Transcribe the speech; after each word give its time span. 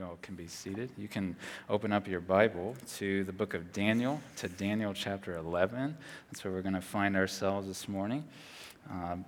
You 0.00 0.06
all 0.06 0.18
can 0.22 0.34
be 0.34 0.46
seated. 0.46 0.88
You 0.96 1.08
can 1.08 1.36
open 1.68 1.92
up 1.92 2.08
your 2.08 2.22
Bible 2.22 2.74
to 2.96 3.22
the 3.24 3.34
book 3.34 3.52
of 3.52 3.70
Daniel, 3.70 4.18
to 4.36 4.48
Daniel 4.48 4.94
chapter 4.94 5.36
11. 5.36 5.94
That's 6.30 6.42
where 6.42 6.54
we're 6.54 6.62
going 6.62 6.74
to 6.74 6.80
find 6.80 7.14
ourselves 7.14 7.68
this 7.68 7.86
morning. 7.86 8.24
Um, 8.90 9.26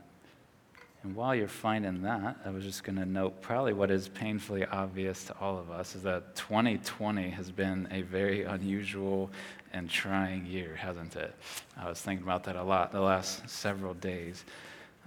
and 1.03 1.15
while 1.15 1.35
you're 1.35 1.47
finding 1.47 2.01
that, 2.05 2.39
I 2.47 2.49
was 2.49 2.65
just 2.65 2.85
going 2.85 2.97
to 2.97 3.05
note 3.05 3.43
probably 3.43 3.75
what 3.75 3.91
is 3.91 4.09
painfully 4.09 4.65
obvious 4.65 5.25
to 5.25 5.37
all 5.39 5.59
of 5.59 5.71
us 5.71 5.95
is 5.95 6.05
that 6.05 6.37
2020 6.37 7.29
has 7.29 7.51
been 7.51 7.87
a 7.91 8.01
very 8.01 8.45
unusual 8.45 9.31
and 9.75 9.91
trying 9.91 10.47
year, 10.47 10.75
hasn't 10.75 11.17
it? 11.17 11.35
I 11.77 11.87
was 11.87 12.01
thinking 12.01 12.25
about 12.25 12.45
that 12.45 12.57
a 12.57 12.63
lot 12.63 12.93
the 12.93 13.01
last 13.03 13.47
several 13.47 13.93
days. 13.93 14.47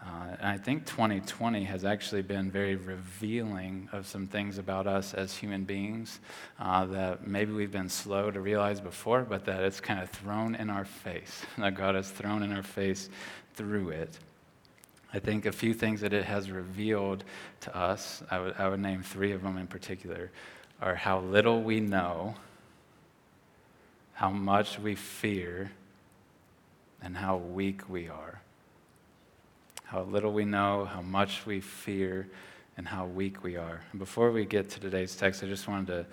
Uh, 0.05 0.35
and 0.39 0.47
I 0.47 0.57
think 0.57 0.85
2020 0.85 1.63
has 1.63 1.83
actually 1.83 2.21
been 2.21 2.51
very 2.51 2.75
revealing 2.75 3.89
of 3.91 4.05
some 4.05 4.27
things 4.27 4.59
about 4.59 4.85
us 4.85 5.15
as 5.15 5.35
human 5.35 5.63
beings 5.63 6.19
uh, 6.59 6.85
that 6.85 7.25
maybe 7.25 7.53
we've 7.53 7.71
been 7.71 7.89
slow 7.89 8.29
to 8.29 8.39
realize 8.39 8.79
before, 8.79 9.21
but 9.23 9.45
that 9.45 9.63
it's 9.63 9.79
kind 9.79 9.99
of 9.99 10.09
thrown 10.11 10.53
in 10.55 10.69
our 10.69 10.85
face, 10.85 11.43
that 11.57 11.73
God 11.73 11.95
has 11.95 12.11
thrown 12.11 12.43
in 12.43 12.53
our 12.53 12.63
face 12.63 13.09
through 13.55 13.89
it. 13.89 14.19
I 15.11 15.19
think 15.19 15.45
a 15.45 15.51
few 15.51 15.73
things 15.73 16.01
that 16.01 16.13
it 16.13 16.25
has 16.25 16.51
revealed 16.51 17.23
to 17.61 17.75
us, 17.75 18.21
I 18.29 18.39
would, 18.39 18.55
I 18.59 18.67
would 18.67 18.81
name 18.81 19.01
three 19.01 19.31
of 19.31 19.41
them 19.41 19.57
in 19.57 19.65
particular, 19.65 20.29
are 20.81 20.95
how 20.95 21.21
little 21.21 21.63
we 21.63 21.79
know, 21.79 22.35
how 24.13 24.29
much 24.29 24.77
we 24.77 24.93
fear, 24.93 25.71
and 27.01 27.15
how 27.15 27.37
weak 27.37 27.89
we 27.89 28.09
are. 28.09 28.41
How 29.95 30.01
little 30.01 30.33
we 30.33 30.43
know, 30.43 30.83
how 30.83 31.01
much 31.01 31.45
we 31.45 31.61
fear, 31.61 32.27
and 32.75 32.85
how 32.85 33.05
weak 33.05 33.45
we 33.45 33.55
are. 33.55 33.79
And 33.91 33.97
before 33.97 34.29
we 34.29 34.43
get 34.43 34.69
to 34.71 34.81
today's 34.81 35.15
text, 35.15 35.41
I 35.41 35.47
just 35.47 35.69
wanted 35.69 35.87
to 35.87 36.05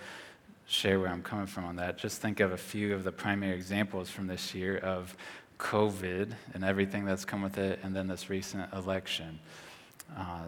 share 0.65 1.01
where 1.01 1.09
I'm 1.09 1.21
coming 1.21 1.47
from 1.47 1.65
on 1.65 1.75
that. 1.75 1.97
Just 1.97 2.21
think 2.21 2.39
of 2.39 2.53
a 2.53 2.57
few 2.57 2.95
of 2.95 3.03
the 3.03 3.11
primary 3.11 3.53
examples 3.53 4.09
from 4.09 4.25
this 4.25 4.55
year 4.55 4.77
of 4.77 5.13
COVID 5.59 6.31
and 6.53 6.63
everything 6.63 7.03
that's 7.03 7.25
come 7.25 7.41
with 7.41 7.57
it, 7.57 7.81
and 7.83 7.93
then 7.93 8.07
this 8.07 8.29
recent 8.29 8.73
election. 8.73 9.37
Uh, 10.15 10.45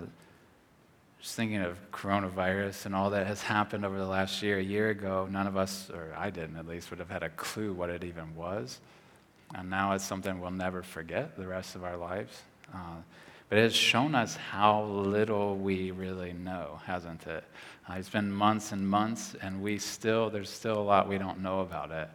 just 1.20 1.36
thinking 1.36 1.60
of 1.60 1.78
coronavirus 1.92 2.86
and 2.86 2.96
all 2.96 3.10
that 3.10 3.28
has 3.28 3.42
happened 3.42 3.84
over 3.84 3.98
the 3.98 4.08
last 4.08 4.42
year. 4.42 4.60
A 4.60 4.64
year 4.64 4.92
ago, 4.92 5.28
none 5.30 5.46
of 5.46 5.58
us, 5.58 5.90
or 5.94 6.14
I 6.18 6.30
didn't 6.30 6.56
at 6.56 6.70
least, 6.70 6.90
would 6.90 7.00
have 7.00 7.10
had 7.10 7.24
a 7.24 7.30
clue 7.32 7.74
what 7.74 7.90
it 7.90 8.06
even 8.06 8.34
was. 8.34 8.80
And 9.54 9.70
now 9.70 9.92
it's 9.92 10.06
something 10.06 10.40
we'll 10.40 10.52
never 10.52 10.82
forget 10.84 11.36
the 11.36 11.48
rest 11.48 11.76
of 11.76 11.84
our 11.84 11.98
lives. 11.98 12.42
Uh, 12.74 13.02
but 13.50 13.58
it 13.58 13.62
has 13.62 13.76
shown 13.76 14.16
us 14.16 14.36
how 14.36 14.84
little 14.84 15.56
we 15.56 15.92
really 15.92 16.34
know, 16.34 16.80
hasn't 16.86 17.28
it? 17.28 17.44
Uh, 17.88 17.94
it's 17.94 18.10
been 18.10 18.32
months 18.32 18.72
and 18.72 18.88
months, 18.88 19.36
and 19.42 19.62
we 19.62 19.78
still, 19.78 20.30
there's 20.30 20.50
still 20.50 20.80
a 20.80 20.82
lot 20.82 21.08
we 21.08 21.18
don't 21.18 21.42
know 21.42 21.60
about 21.60 21.92
it. 21.92 22.10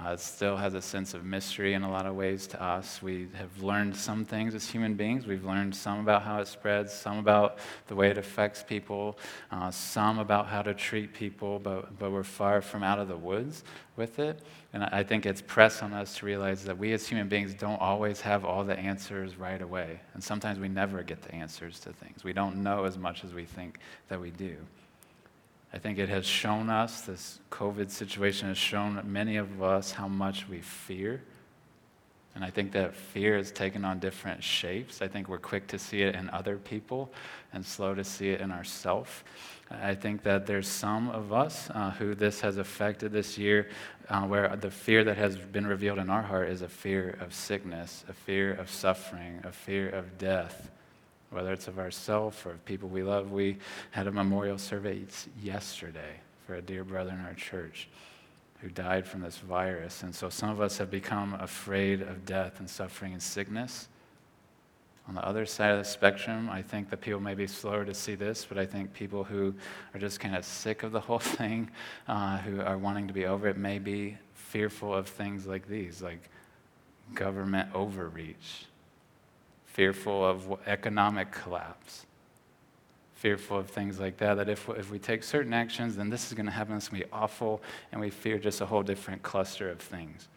Uh, 0.00 0.12
it 0.12 0.20
still 0.20 0.56
has 0.56 0.72
a 0.72 0.80
sense 0.80 1.12
of 1.12 1.24
mystery 1.24 1.74
in 1.74 1.82
a 1.82 1.90
lot 1.90 2.06
of 2.06 2.14
ways 2.14 2.46
to 2.46 2.62
us. 2.62 3.02
We 3.02 3.28
have 3.34 3.62
learned 3.62 3.94
some 3.94 4.24
things 4.24 4.54
as 4.54 4.68
human 4.68 4.94
beings. 4.94 5.26
We've 5.26 5.44
learned 5.44 5.74
some 5.74 6.00
about 6.00 6.22
how 6.22 6.40
it 6.40 6.48
spreads, 6.48 6.92
some 6.92 7.18
about 7.18 7.58
the 7.86 7.94
way 7.94 8.08
it 8.08 8.16
affects 8.16 8.62
people, 8.62 9.18
uh, 9.50 9.70
some 9.70 10.18
about 10.18 10.46
how 10.46 10.62
to 10.62 10.72
treat 10.72 11.12
people, 11.12 11.58
but, 11.58 11.98
but 11.98 12.12
we're 12.12 12.22
far 12.22 12.62
from 12.62 12.82
out 12.82 12.98
of 12.98 13.08
the 13.08 13.16
woods 13.16 13.62
with 13.96 14.18
it. 14.18 14.40
And 14.72 14.84
I 14.84 15.02
think 15.02 15.26
it's 15.26 15.42
pressed 15.42 15.82
on 15.82 15.92
us 15.92 16.16
to 16.18 16.26
realize 16.26 16.64
that 16.64 16.78
we 16.78 16.92
as 16.92 17.06
human 17.06 17.28
beings 17.28 17.52
don't 17.52 17.80
always 17.80 18.22
have 18.22 18.46
all 18.46 18.64
the 18.64 18.78
answers 18.78 19.36
right 19.36 19.60
away. 19.60 20.00
And 20.14 20.24
sometimes 20.24 20.58
we 20.58 20.68
never 20.68 21.02
get 21.02 21.20
the 21.20 21.34
answers 21.34 21.78
to 21.80 21.92
things. 21.92 22.24
We 22.24 22.32
don't 22.32 22.62
know 22.62 22.84
as 22.84 22.96
much 22.96 23.22
as 23.22 23.34
we 23.34 23.44
think 23.44 23.78
that 24.08 24.18
we 24.18 24.30
do. 24.30 24.56
I 25.72 25.78
think 25.78 25.98
it 25.98 26.08
has 26.08 26.26
shown 26.26 26.68
us, 26.68 27.02
this 27.02 27.38
COVID 27.50 27.90
situation 27.90 28.48
has 28.48 28.58
shown 28.58 29.00
many 29.04 29.36
of 29.36 29.62
us 29.62 29.92
how 29.92 30.08
much 30.08 30.48
we 30.48 30.60
fear. 30.60 31.22
And 32.34 32.44
I 32.44 32.50
think 32.50 32.72
that 32.72 32.94
fear 32.94 33.36
has 33.36 33.52
taken 33.52 33.84
on 33.84 33.98
different 33.98 34.42
shapes. 34.42 35.02
I 35.02 35.08
think 35.08 35.28
we're 35.28 35.38
quick 35.38 35.66
to 35.68 35.78
see 35.78 36.02
it 36.02 36.14
in 36.14 36.30
other 36.30 36.56
people 36.56 37.10
and 37.52 37.64
slow 37.64 37.94
to 37.94 38.04
see 38.04 38.30
it 38.30 38.40
in 38.40 38.50
ourselves. 38.50 39.10
I 39.70 39.94
think 39.94 40.22
that 40.24 40.46
there's 40.46 40.68
some 40.68 41.10
of 41.10 41.32
us 41.32 41.70
uh, 41.70 41.92
who 41.92 42.14
this 42.16 42.40
has 42.40 42.56
affected 42.56 43.12
this 43.12 43.38
year 43.38 43.68
uh, 44.08 44.22
where 44.22 44.56
the 44.56 44.70
fear 44.70 45.04
that 45.04 45.16
has 45.16 45.36
been 45.36 45.66
revealed 45.66 45.98
in 45.98 46.10
our 46.10 46.22
heart 46.22 46.48
is 46.48 46.62
a 46.62 46.68
fear 46.68 47.16
of 47.20 47.32
sickness, 47.32 48.04
a 48.08 48.12
fear 48.12 48.54
of 48.54 48.70
suffering, 48.70 49.40
a 49.44 49.52
fear 49.52 49.88
of 49.88 50.18
death 50.18 50.70
whether 51.30 51.52
it's 51.52 51.68
of 51.68 51.78
ourselves 51.78 52.36
or 52.44 52.50
of 52.50 52.64
people 52.64 52.88
we 52.88 53.02
love. 53.02 53.30
We 53.30 53.58
had 53.90 54.06
a 54.06 54.12
memorial 54.12 54.58
service 54.58 55.28
yesterday 55.42 56.20
for 56.46 56.56
a 56.56 56.62
dear 56.62 56.84
brother 56.84 57.10
in 57.10 57.20
our 57.24 57.34
church 57.34 57.88
who 58.60 58.68
died 58.68 59.06
from 59.06 59.22
this 59.22 59.38
virus. 59.38 60.02
And 60.02 60.14
so 60.14 60.28
some 60.28 60.50
of 60.50 60.60
us 60.60 60.78
have 60.78 60.90
become 60.90 61.34
afraid 61.34 62.02
of 62.02 62.26
death 62.26 62.60
and 62.60 62.68
suffering 62.68 63.12
and 63.12 63.22
sickness. 63.22 63.88
On 65.08 65.14
the 65.14 65.26
other 65.26 65.46
side 65.46 65.72
of 65.72 65.78
the 65.78 65.84
spectrum, 65.84 66.48
I 66.50 66.62
think 66.62 66.90
that 66.90 67.00
people 67.00 67.20
may 67.20 67.34
be 67.34 67.46
slower 67.46 67.84
to 67.84 67.94
see 67.94 68.14
this, 68.14 68.44
but 68.44 68.58
I 68.58 68.66
think 68.66 68.92
people 68.92 69.24
who 69.24 69.54
are 69.94 69.98
just 69.98 70.20
kind 70.20 70.36
of 70.36 70.44
sick 70.44 70.82
of 70.82 70.92
the 70.92 71.00
whole 71.00 71.18
thing, 71.38 71.70
uh, 72.06 72.38
who 72.38 72.60
are 72.60 72.78
wanting 72.78 73.08
to 73.08 73.14
be 73.14 73.26
over 73.26 73.48
it, 73.48 73.56
may 73.56 73.78
be 73.78 74.18
fearful 74.34 74.94
of 74.94 75.08
things 75.08 75.46
like 75.46 75.66
these, 75.66 76.02
like 76.02 76.28
government 77.14 77.68
overreach, 77.74 78.66
fearful 79.72 80.24
of 80.24 80.58
economic 80.66 81.30
collapse, 81.30 82.06
fearful 83.14 83.58
of 83.58 83.70
things 83.70 84.00
like 84.00 84.16
that. 84.18 84.34
That 84.34 84.48
if, 84.48 84.68
if 84.70 84.90
we 84.90 84.98
take 84.98 85.22
certain 85.22 85.54
actions, 85.54 85.96
then 85.96 86.10
this 86.10 86.26
is 86.26 86.34
going 86.34 86.46
to 86.46 86.52
happen, 86.52 86.76
it's 86.76 86.88
going 86.88 87.02
to 87.02 87.06
be 87.06 87.12
awful, 87.12 87.62
and 87.92 88.00
we 88.00 88.10
fear 88.10 88.38
just 88.38 88.60
a 88.60 88.66
whole 88.66 88.82
different 88.82 89.22
cluster 89.22 89.70
of 89.70 89.80
things. 89.80 90.28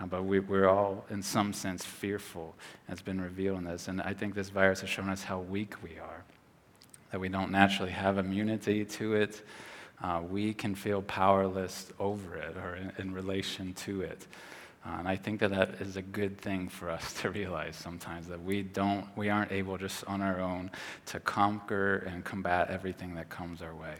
Uh, 0.00 0.06
but 0.06 0.24
we, 0.24 0.40
we're 0.40 0.68
all, 0.68 1.04
in 1.10 1.22
some 1.22 1.52
sense, 1.52 1.84
fearful. 1.84 2.54
It's 2.88 3.02
been 3.02 3.20
revealed 3.20 3.58
in 3.58 3.64
this. 3.64 3.88
And 3.88 4.00
I 4.02 4.12
think 4.12 4.34
this 4.34 4.50
virus 4.50 4.82
has 4.82 4.90
shown 4.90 5.08
us 5.08 5.22
how 5.22 5.40
weak 5.40 5.82
we 5.82 5.98
are, 5.98 6.22
that 7.10 7.20
we 7.20 7.28
don't 7.28 7.50
naturally 7.50 7.92
have 7.92 8.18
immunity 8.18 8.84
to 8.84 9.14
it. 9.14 9.42
Uh, 10.02 10.20
we 10.28 10.52
can 10.52 10.74
feel 10.74 11.00
powerless 11.02 11.90
over 11.98 12.36
it 12.36 12.56
or 12.58 12.76
in, 12.76 12.92
in 12.98 13.14
relation 13.14 13.72
to 13.72 14.02
it. 14.02 14.26
Uh, 14.86 14.98
and 14.98 15.08
I 15.08 15.16
think 15.16 15.40
that 15.40 15.50
that 15.50 15.80
is 15.80 15.96
a 15.96 16.02
good 16.02 16.38
thing 16.40 16.68
for 16.68 16.90
us 16.90 17.12
to 17.20 17.30
realize 17.30 17.76
sometimes 17.76 18.28
that 18.28 18.42
we 18.42 18.62
don't, 18.62 19.06
we 19.16 19.28
aren't 19.28 19.52
able 19.52 19.78
just 19.78 20.04
on 20.04 20.22
our 20.22 20.40
own 20.40 20.70
to 21.06 21.20
conquer 21.20 21.98
and 22.08 22.24
combat 22.24 22.70
everything 22.70 23.14
that 23.16 23.28
comes 23.28 23.62
our 23.62 23.74
way. 23.74 23.94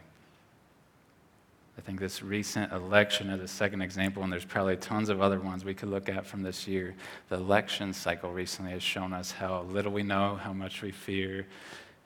I 1.77 1.81
think 1.81 1.99
this 1.99 2.23
recent 2.23 2.71
election 2.71 3.29
is 3.29 3.39
a 3.39 3.47
second 3.47 3.81
example, 3.81 4.23
and 4.23 4.33
there's 4.33 4.45
probably 4.45 4.77
tons 4.77 5.09
of 5.09 5.21
other 5.21 5.39
ones 5.39 5.63
we 5.63 5.75
could 5.75 5.89
look 5.89 6.09
at 6.09 6.25
from 6.25 6.41
this 6.41 6.67
year. 6.67 6.95
The 7.29 7.35
election 7.35 7.93
cycle 7.93 8.31
recently 8.31 8.71
has 8.71 8.81
shown 8.81 9.13
us 9.13 9.31
how 9.31 9.61
little 9.63 9.91
we 9.91 10.01
know, 10.01 10.37
how 10.37 10.53
much 10.53 10.81
we 10.81 10.91
fear, 10.91 11.45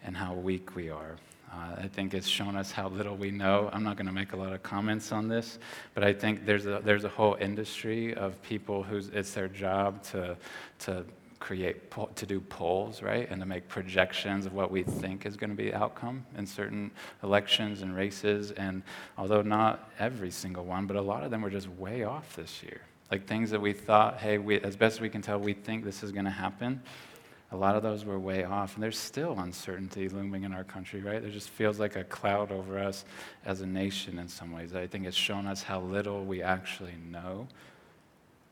and 0.03 0.17
how 0.17 0.33
weak 0.33 0.75
we 0.75 0.89
are. 0.89 1.15
Uh, 1.51 1.75
I 1.83 1.87
think 1.87 2.13
it's 2.13 2.27
shown 2.27 2.55
us 2.55 2.71
how 2.71 2.87
little 2.87 3.15
we 3.15 3.29
know. 3.29 3.69
I'm 3.73 3.83
not 3.83 3.97
going 3.97 4.07
to 4.07 4.13
make 4.13 4.31
a 4.31 4.37
lot 4.37 4.53
of 4.53 4.63
comments 4.63 5.11
on 5.11 5.27
this, 5.27 5.59
but 5.93 6.03
I 6.03 6.13
think 6.13 6.45
there's 6.45 6.65
a, 6.65 6.81
there's 6.83 7.03
a 7.03 7.09
whole 7.09 7.35
industry 7.41 8.13
of 8.13 8.41
people 8.41 8.83
whose 8.83 9.09
it's 9.09 9.33
their 9.33 9.49
job 9.49 10.01
to, 10.03 10.37
to 10.79 11.05
create, 11.39 11.91
to 12.15 12.25
do 12.25 12.39
polls, 12.39 13.01
right? 13.01 13.29
And 13.29 13.41
to 13.41 13.45
make 13.45 13.67
projections 13.67 14.45
of 14.45 14.53
what 14.53 14.71
we 14.71 14.83
think 14.83 15.25
is 15.25 15.35
going 15.35 15.49
to 15.49 15.55
be 15.55 15.71
the 15.71 15.77
outcome 15.77 16.25
in 16.37 16.45
certain 16.45 16.91
elections 17.21 17.81
and 17.81 17.95
races. 17.95 18.51
And 18.51 18.83
although 19.17 19.41
not 19.41 19.89
every 19.99 20.31
single 20.31 20.63
one, 20.63 20.87
but 20.87 20.95
a 20.95 21.01
lot 21.01 21.23
of 21.23 21.31
them 21.31 21.41
were 21.41 21.49
just 21.49 21.67
way 21.67 22.03
off 22.03 22.35
this 22.35 22.63
year. 22.63 22.81
Like 23.11 23.27
things 23.27 23.49
that 23.49 23.59
we 23.59 23.73
thought, 23.73 24.19
hey, 24.19 24.37
we, 24.37 24.61
as 24.61 24.77
best 24.77 25.01
we 25.01 25.09
can 25.09 25.21
tell, 25.21 25.37
we 25.37 25.51
think 25.51 25.83
this 25.83 26.01
is 26.01 26.13
going 26.13 26.23
to 26.23 26.31
happen 26.31 26.81
a 27.51 27.57
lot 27.57 27.75
of 27.75 27.83
those 27.83 28.05
were 28.05 28.17
way 28.17 28.43
off. 28.45 28.75
And 28.75 28.83
there's 28.83 28.97
still 28.97 29.37
uncertainty 29.39 30.07
looming 30.07 30.43
in 30.43 30.53
our 30.53 30.63
country, 30.63 31.01
right? 31.01 31.21
There 31.21 31.31
just 31.31 31.49
feels 31.49 31.79
like 31.79 31.97
a 31.97 32.03
cloud 32.05 32.51
over 32.51 32.79
us 32.79 33.03
as 33.45 33.61
a 33.61 33.65
nation 33.65 34.19
in 34.19 34.29
some 34.29 34.53
ways. 34.53 34.73
I 34.73 34.87
think 34.87 35.05
it's 35.05 35.17
shown 35.17 35.45
us 35.47 35.61
how 35.61 35.81
little 35.81 36.23
we 36.23 36.41
actually 36.41 36.95
know. 37.09 37.47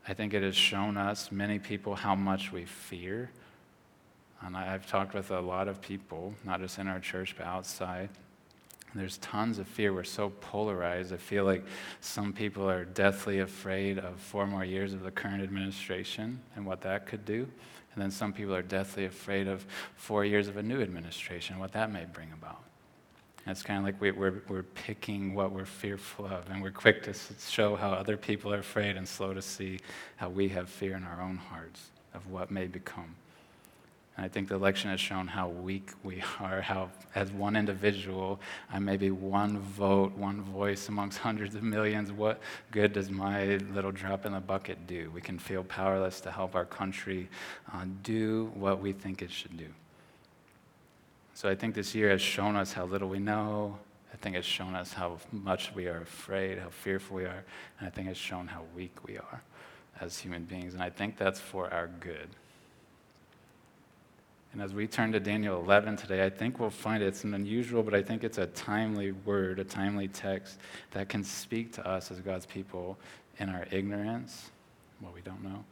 I 0.07 0.13
think 0.13 0.33
it 0.33 0.43
has 0.43 0.55
shown 0.55 0.97
us, 0.97 1.31
many 1.31 1.59
people, 1.59 1.95
how 1.95 2.15
much 2.15 2.51
we 2.51 2.65
fear. 2.65 3.29
And 4.41 4.57
I've 4.57 4.87
talked 4.87 5.13
with 5.13 5.31
a 5.31 5.39
lot 5.39 5.67
of 5.67 5.81
people, 5.81 6.33
not 6.43 6.59
just 6.59 6.77
in 6.77 6.87
our 6.87 6.99
church, 6.99 7.35
but 7.37 7.45
outside. 7.45 8.09
There's 8.95 9.17
tons 9.19 9.59
of 9.59 9.67
fear. 9.67 9.93
We're 9.93 10.03
so 10.03 10.31
polarized. 10.41 11.13
I 11.13 11.17
feel 11.17 11.45
like 11.45 11.63
some 12.01 12.33
people 12.33 12.67
are 12.67 12.85
deathly 12.85 13.39
afraid 13.39 13.99
of 13.99 14.19
four 14.19 14.47
more 14.47 14.65
years 14.65 14.93
of 14.93 15.03
the 15.03 15.11
current 15.11 15.43
administration 15.43 16.39
and 16.55 16.65
what 16.65 16.81
that 16.81 17.05
could 17.05 17.23
do. 17.23 17.47
And 17.93 18.01
then 18.01 18.11
some 18.11 18.33
people 18.33 18.55
are 18.55 18.61
deathly 18.61 19.05
afraid 19.05 19.47
of 19.47 19.65
four 19.95 20.23
years 20.23 20.47
of 20.47 20.57
a 20.57 20.63
new 20.63 20.81
administration, 20.81 21.59
what 21.59 21.71
that 21.73 21.91
may 21.91 22.05
bring 22.05 22.31
about. 22.31 22.61
And 23.45 23.51
it's 23.51 23.63
kind 23.63 23.79
of 23.79 23.85
like 23.85 23.99
we, 23.99 24.11
we're, 24.11 24.43
we're 24.47 24.63
picking 24.63 25.33
what 25.33 25.51
we're 25.51 25.65
fearful 25.65 26.25
of, 26.25 26.49
and 26.49 26.61
we're 26.61 26.71
quick 26.71 27.03
to 27.03 27.13
show 27.39 27.75
how 27.75 27.91
other 27.91 28.17
people 28.17 28.53
are 28.53 28.59
afraid 28.59 28.95
and 28.95 29.07
slow 29.07 29.33
to 29.33 29.41
see 29.41 29.79
how 30.17 30.29
we 30.29 30.49
have 30.49 30.69
fear 30.69 30.95
in 30.95 31.03
our 31.03 31.21
own 31.21 31.37
hearts 31.37 31.89
of 32.13 32.27
what 32.29 32.51
may 32.51 32.67
become. 32.67 33.15
I 34.19 34.27
think 34.27 34.49
the 34.49 34.55
election 34.55 34.89
has 34.89 34.99
shown 34.99 35.27
how 35.27 35.49
weak 35.49 35.91
we 36.03 36.21
are, 36.39 36.61
how, 36.61 36.89
as 37.15 37.31
one 37.31 37.55
individual, 37.55 38.39
I 38.71 38.79
may 38.79 38.97
be 38.97 39.11
one 39.11 39.59
vote, 39.59 40.15
one 40.15 40.41
voice 40.41 40.89
amongst 40.89 41.17
hundreds 41.29 41.55
of 41.55 41.63
millions. 41.63 42.11
What 42.11 42.41
good 42.71 42.93
does 42.93 43.09
my 43.09 43.57
little 43.73 43.91
drop 43.91 44.25
in 44.25 44.33
the 44.33 44.39
bucket 44.39 44.87
do? 44.87 45.11
We 45.13 45.21
can 45.21 45.39
feel 45.39 45.63
powerless 45.63 46.21
to 46.21 46.31
help 46.31 46.55
our 46.55 46.65
country 46.65 47.29
uh, 47.73 47.85
do 48.03 48.51
what 48.55 48.81
we 48.81 48.93
think 48.93 49.21
it 49.21 49.31
should 49.31 49.57
do. 49.57 49.67
So 51.33 51.47
I 51.47 51.55
think 51.55 51.73
this 51.73 51.95
year 51.95 52.09
has 52.09 52.21
shown 52.21 52.55
us 52.55 52.73
how 52.73 52.85
little 52.85 53.07
we 53.07 53.19
know. 53.19 53.77
I 54.13 54.17
think 54.17 54.35
it's 54.35 54.47
shown 54.47 54.75
us 54.75 54.91
how 54.91 55.19
much 55.31 55.73
we 55.73 55.87
are 55.87 56.01
afraid, 56.01 56.59
how 56.59 56.69
fearful 56.69 57.17
we 57.17 57.23
are. 57.23 57.45
And 57.79 57.87
I 57.87 57.89
think 57.89 58.09
it's 58.09 58.19
shown 58.19 58.47
how 58.47 58.63
weak 58.75 59.07
we 59.07 59.17
are 59.17 59.41
as 60.01 60.19
human 60.19 60.43
beings. 60.43 60.73
And 60.73 60.83
I 60.83 60.89
think 60.89 61.17
that's 61.17 61.39
for 61.39 61.71
our 61.73 61.87
good. 61.87 62.29
And 64.51 64.61
as 64.61 64.73
we 64.73 64.87
turn 64.87 65.11
to 65.11 65.19
Daniel 65.19 65.61
11 65.61 65.97
today, 65.97 66.25
I 66.25 66.29
think 66.29 66.59
we'll 66.59 66.71
find 66.71 67.03
it's 67.03 67.23
an 67.23 67.35
unusual, 67.35 67.83
but 67.83 67.93
I 67.93 68.01
think 68.01 68.23
it's 68.23 68.39
a 68.39 68.47
timely 68.47 69.11
word, 69.11 69.59
a 69.59 69.63
timely 69.63 70.07
text 70.07 70.57
that 70.91 71.07
can 71.07 71.23
speak 71.23 71.71
to 71.73 71.87
us 71.87 72.09
as 72.09 72.19
God's 72.19 72.47
people 72.47 72.97
in 73.37 73.49
our 73.49 73.67
ignorance, 73.71 74.49
what 75.01 75.13
we 75.13 75.21
don't 75.21 75.43
know, 75.43 75.63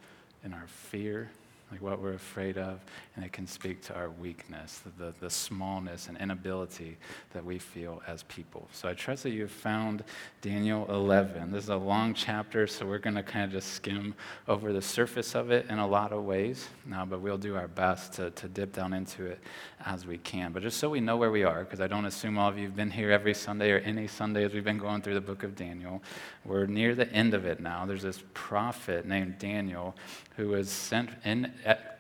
in 0.44 0.54
our 0.54 0.68
fear, 0.68 1.30
like 1.72 1.82
what 1.82 2.02
we're 2.02 2.14
afraid 2.14 2.58
of, 2.58 2.80
and 3.16 3.26
it 3.26 3.34
can 3.34 3.46
speak 3.46 3.82
to 3.82 3.96
our 3.96 4.10
weakness, 4.10 4.82
the, 4.98 5.14
the 5.20 5.30
smallness 5.30 6.08
and 6.08 6.18
inability 6.18 6.98
that 7.34 7.44
we 7.44 7.60
feel 7.60 8.02
as 8.08 8.24
people. 8.24 8.70
So 8.72 8.88
I 8.88 8.94
trust 8.94 9.24
that 9.24 9.32
you've 9.32 9.52
found 9.52 10.04
Daniel 10.42 10.86
11. 10.90 11.52
This 11.52 11.66
is 11.66 11.70
a 11.70 11.76
long 11.76 12.14
chapter, 12.14 12.68
so 12.68 12.86
we're 12.86 13.00
going 13.00 13.16
to 13.16 13.24
kind 13.24 13.44
of 13.44 13.52
just 13.52 13.74
skim 13.74 14.16
over 14.48 14.72
the 14.72 14.82
surface 14.82 15.36
of 15.36 15.52
it 15.52 15.66
in 15.70 15.78
a 15.80 15.88
lot 15.88 16.14
of 16.14 16.24
ways, 16.24 16.70
uh, 16.96 17.06
but 17.06 17.20
we'll 17.20 17.38
do 17.38 17.56
our 17.56 17.68
best 17.68 18.14
to, 18.14 18.32
to 18.32 18.48
dip 18.48 18.72
down 18.72 18.94
into 18.94 19.26
it 19.26 19.40
as 19.86 20.06
we 20.06 20.18
can. 20.18 20.54
But 20.54 20.64
just 20.64 20.78
so 20.78 20.90
we 20.90 21.02
know 21.02 21.18
where 21.18 21.32
we 21.32 21.44
are, 21.44 21.66
because 21.66 21.82
I 21.82 21.88
don't 21.88 22.06
assume 22.06 22.38
all 22.38 22.50
of 22.50 22.58
you 22.58 22.64
have 22.64 22.78
been 22.78 22.92
here 22.92 23.12
every 23.12 23.34
Sunday 23.34 23.72
or 23.72 23.80
any 23.80 24.08
Sunday 24.08 24.46
as 24.46 24.54
we've 24.54 24.64
been 24.64 24.78
going 24.78 25.02
through 25.02 25.16
the 25.16 25.22
book 25.22 25.44
of 25.44 25.56
Daniel, 25.56 26.02
we're 26.46 26.66
near 26.66 26.96
the 26.96 27.12
end 27.12 27.34
of 27.34 27.46
it 27.46 27.60
now. 27.60 27.86
There's 27.86 28.04
this 28.04 28.24
prophet 28.34 29.06
named 29.06 29.38
Daniel 29.38 29.96
who 30.38 30.50
was 30.50 30.70
sent 30.70 31.10
in 31.26 31.52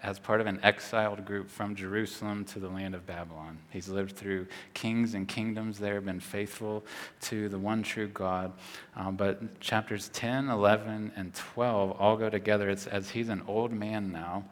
as 0.03 0.19
part 0.19 0.41
of 0.41 0.47
an 0.47 0.59
exiled 0.63 1.25
group 1.25 1.49
from 1.49 1.75
Jerusalem 1.75 2.45
to 2.45 2.59
the 2.59 2.69
land 2.69 2.95
of 2.95 3.05
Babylon. 3.05 3.57
He's 3.69 3.89
lived 3.89 4.15
through 4.15 4.47
kings 4.73 5.13
and 5.13 5.27
kingdoms 5.27 5.79
there, 5.79 5.99
been 6.01 6.19
faithful 6.19 6.85
to 7.21 7.49
the 7.49 7.59
one 7.59 7.83
true 7.83 8.07
God. 8.07 8.53
Um, 8.95 9.15
but 9.15 9.59
chapters 9.59 10.09
10, 10.09 10.49
11, 10.49 11.11
and 11.15 11.33
12 11.33 11.91
all 11.99 12.17
go 12.17 12.29
together. 12.29 12.69
It's 12.69 12.87
as 12.87 13.09
he's 13.09 13.29
an 13.29 13.43
old 13.47 13.71
man 13.71 14.11
now. 14.11 14.45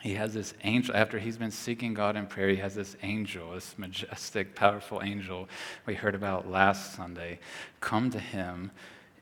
He 0.00 0.14
has 0.14 0.32
this 0.32 0.54
angel, 0.64 0.96
after 0.96 1.18
he's 1.18 1.36
been 1.36 1.50
seeking 1.50 1.92
God 1.92 2.16
in 2.16 2.26
prayer, 2.26 2.48
he 2.48 2.56
has 2.56 2.74
this 2.74 2.96
angel, 3.02 3.52
this 3.52 3.74
majestic, 3.76 4.54
powerful 4.54 5.02
angel 5.02 5.46
we 5.84 5.94
heard 5.94 6.14
about 6.14 6.50
last 6.50 6.94
Sunday, 6.94 7.38
come 7.80 8.08
to 8.10 8.18
him 8.18 8.70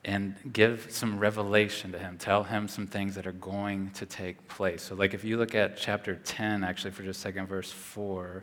and 0.09 0.35
give 0.55 0.87
some 0.89 1.19
revelation 1.19 1.93
to 1.93 1.99
him. 1.99 2.17
Tell 2.17 2.43
him 2.43 2.67
some 2.67 2.87
things 2.87 3.15
that 3.15 3.27
are 3.27 3.33
going 3.33 3.91
to 3.91 4.07
take 4.07 4.49
place. 4.49 4.83
So, 4.83 4.95
like 4.95 5.13
if 5.13 5.23
you 5.23 5.37
look 5.37 5.55
at 5.55 5.77
chapter 5.77 6.15
10, 6.15 6.65
actually, 6.65 6.93
for 6.93 7.03
just 7.03 7.19
a 7.19 7.23
second, 7.23 7.47
verse 7.47 7.71
4, 7.71 8.43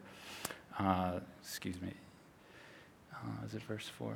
uh, 0.77 1.19
excuse 1.41 1.81
me, 1.81 1.91
uh, 3.11 3.45
is 3.47 3.55
it 3.55 3.63
verse 3.63 3.89
4? 3.97 4.15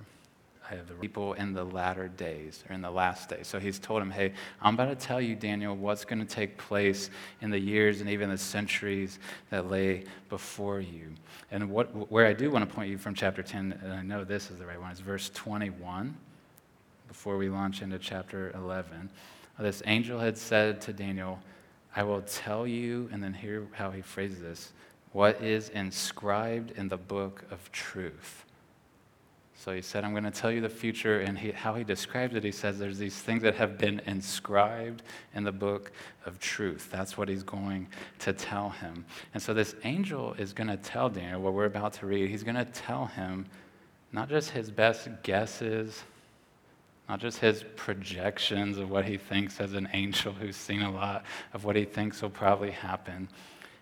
I 0.70 0.76
have 0.76 0.88
the 0.88 0.94
people 0.94 1.34
in 1.34 1.54
the 1.54 1.64
latter 1.64 2.08
days, 2.08 2.64
or 2.70 2.76
in 2.76 2.82
the 2.82 2.92
last 2.92 3.30
days. 3.30 3.48
So 3.48 3.58
he's 3.58 3.80
told 3.80 4.04
him, 4.04 4.12
hey, 4.12 4.34
I'm 4.62 4.76
about 4.76 4.90
to 4.90 5.08
tell 5.08 5.20
you, 5.20 5.36
Daniel, 5.36 5.76
what's 5.76 6.06
going 6.06 6.20
to 6.20 6.32
take 6.32 6.56
place 6.56 7.10
in 7.42 7.50
the 7.50 7.58
years 7.58 8.00
and 8.00 8.12
even 8.12 8.30
the 8.30 8.38
centuries 8.38 9.18
that 9.50 9.72
lay 9.72 10.04
before 10.30 10.82
you. 10.82 11.16
And 11.50 11.72
what, 11.72 12.12
where 12.12 12.28
I 12.28 12.34
do 12.34 12.52
want 12.52 12.70
to 12.70 12.76
point 12.76 12.92
you 12.92 13.00
from 13.00 13.16
chapter 13.16 13.42
10, 13.42 13.80
and 13.82 13.92
I 13.92 14.04
know 14.04 14.24
this 14.24 14.52
is 14.52 14.60
the 14.60 14.68
right 14.68 14.80
one, 14.80 14.92
is 14.92 15.00
verse 15.00 15.32
21 15.34 16.16
before 17.10 17.38
we 17.38 17.50
launch 17.50 17.82
into 17.82 18.00
chapter 18.00 18.52
11. 18.56 19.10
Uh, 19.58 19.64
this 19.64 19.82
angel 19.86 20.20
had 20.20 20.38
said 20.38 20.80
to 20.80 20.94
Daniel, 20.94 21.40
I 21.96 22.04
will 22.04 22.22
tell 22.22 22.66
you, 22.66 23.10
and 23.12 23.22
then 23.22 23.34
hear 23.34 23.68
how 23.72 23.90
he 23.90 24.02
phrases 24.02 24.40
this, 24.40 24.72
what 25.12 25.42
is 25.42 25.70
inscribed 25.70 26.72
in 26.78 26.88
the 26.88 26.98
book 26.98 27.44
of 27.52 27.70
truth. 27.72 28.46
So 29.56 29.74
he 29.74 29.82
said, 29.82 30.06
I'm 30.06 30.12
going 30.12 30.24
to 30.24 30.32
tell 30.32 30.52
you 30.52 30.62
the 30.62 30.70
future. 30.70 31.20
And 31.20 31.38
he, 31.38 31.52
how 31.52 31.74
he 31.74 31.84
describes 31.84 32.36
it, 32.36 32.46
he 32.46 32.52
says 32.52 32.80
there's 32.80 33.00
these 33.00 33.18
things 33.18 33.42
that 33.42 33.56
have 33.56 33.78
been 33.78 34.00
inscribed 34.06 35.02
in 35.34 35.44
the 35.44 35.52
book 35.52 35.92
of 36.26 36.40
truth. 36.40 36.90
That's 36.90 37.18
what 37.18 37.28
he's 37.28 37.44
going 37.44 37.88
to 38.20 38.32
tell 38.32 38.70
him. 38.70 39.04
And 39.34 39.44
so 39.44 39.54
this 39.54 39.76
angel 39.84 40.34
is 40.36 40.54
going 40.54 40.70
to 40.70 40.78
tell 40.78 41.10
Daniel 41.10 41.42
what 41.42 41.54
we're 41.54 41.66
about 41.66 41.94
to 41.94 42.06
read. 42.06 42.30
He's 42.30 42.44
going 42.44 42.56
to 42.56 42.66
tell 42.66 43.08
him 43.08 43.48
not 44.14 44.30
just 44.30 44.52
his 44.52 44.72
best 44.72 45.10
guesses 45.24 46.04
not 47.10 47.20
just 47.20 47.40
his 47.40 47.66
projections 47.76 48.78
of 48.78 48.92
what 48.92 49.04
he 49.04 49.18
thinks 49.18 49.60
as 49.60 49.74
an 49.74 49.90
angel 49.94 50.32
who's 50.32 50.56
seen 50.56 50.84
a 50.84 50.92
lot 50.92 51.26
of 51.54 51.66
what 51.66 51.76
he 51.76 51.84
thinks 51.84 52.22
will 52.22 52.30
probably 52.30 52.70
happen. 52.70 53.28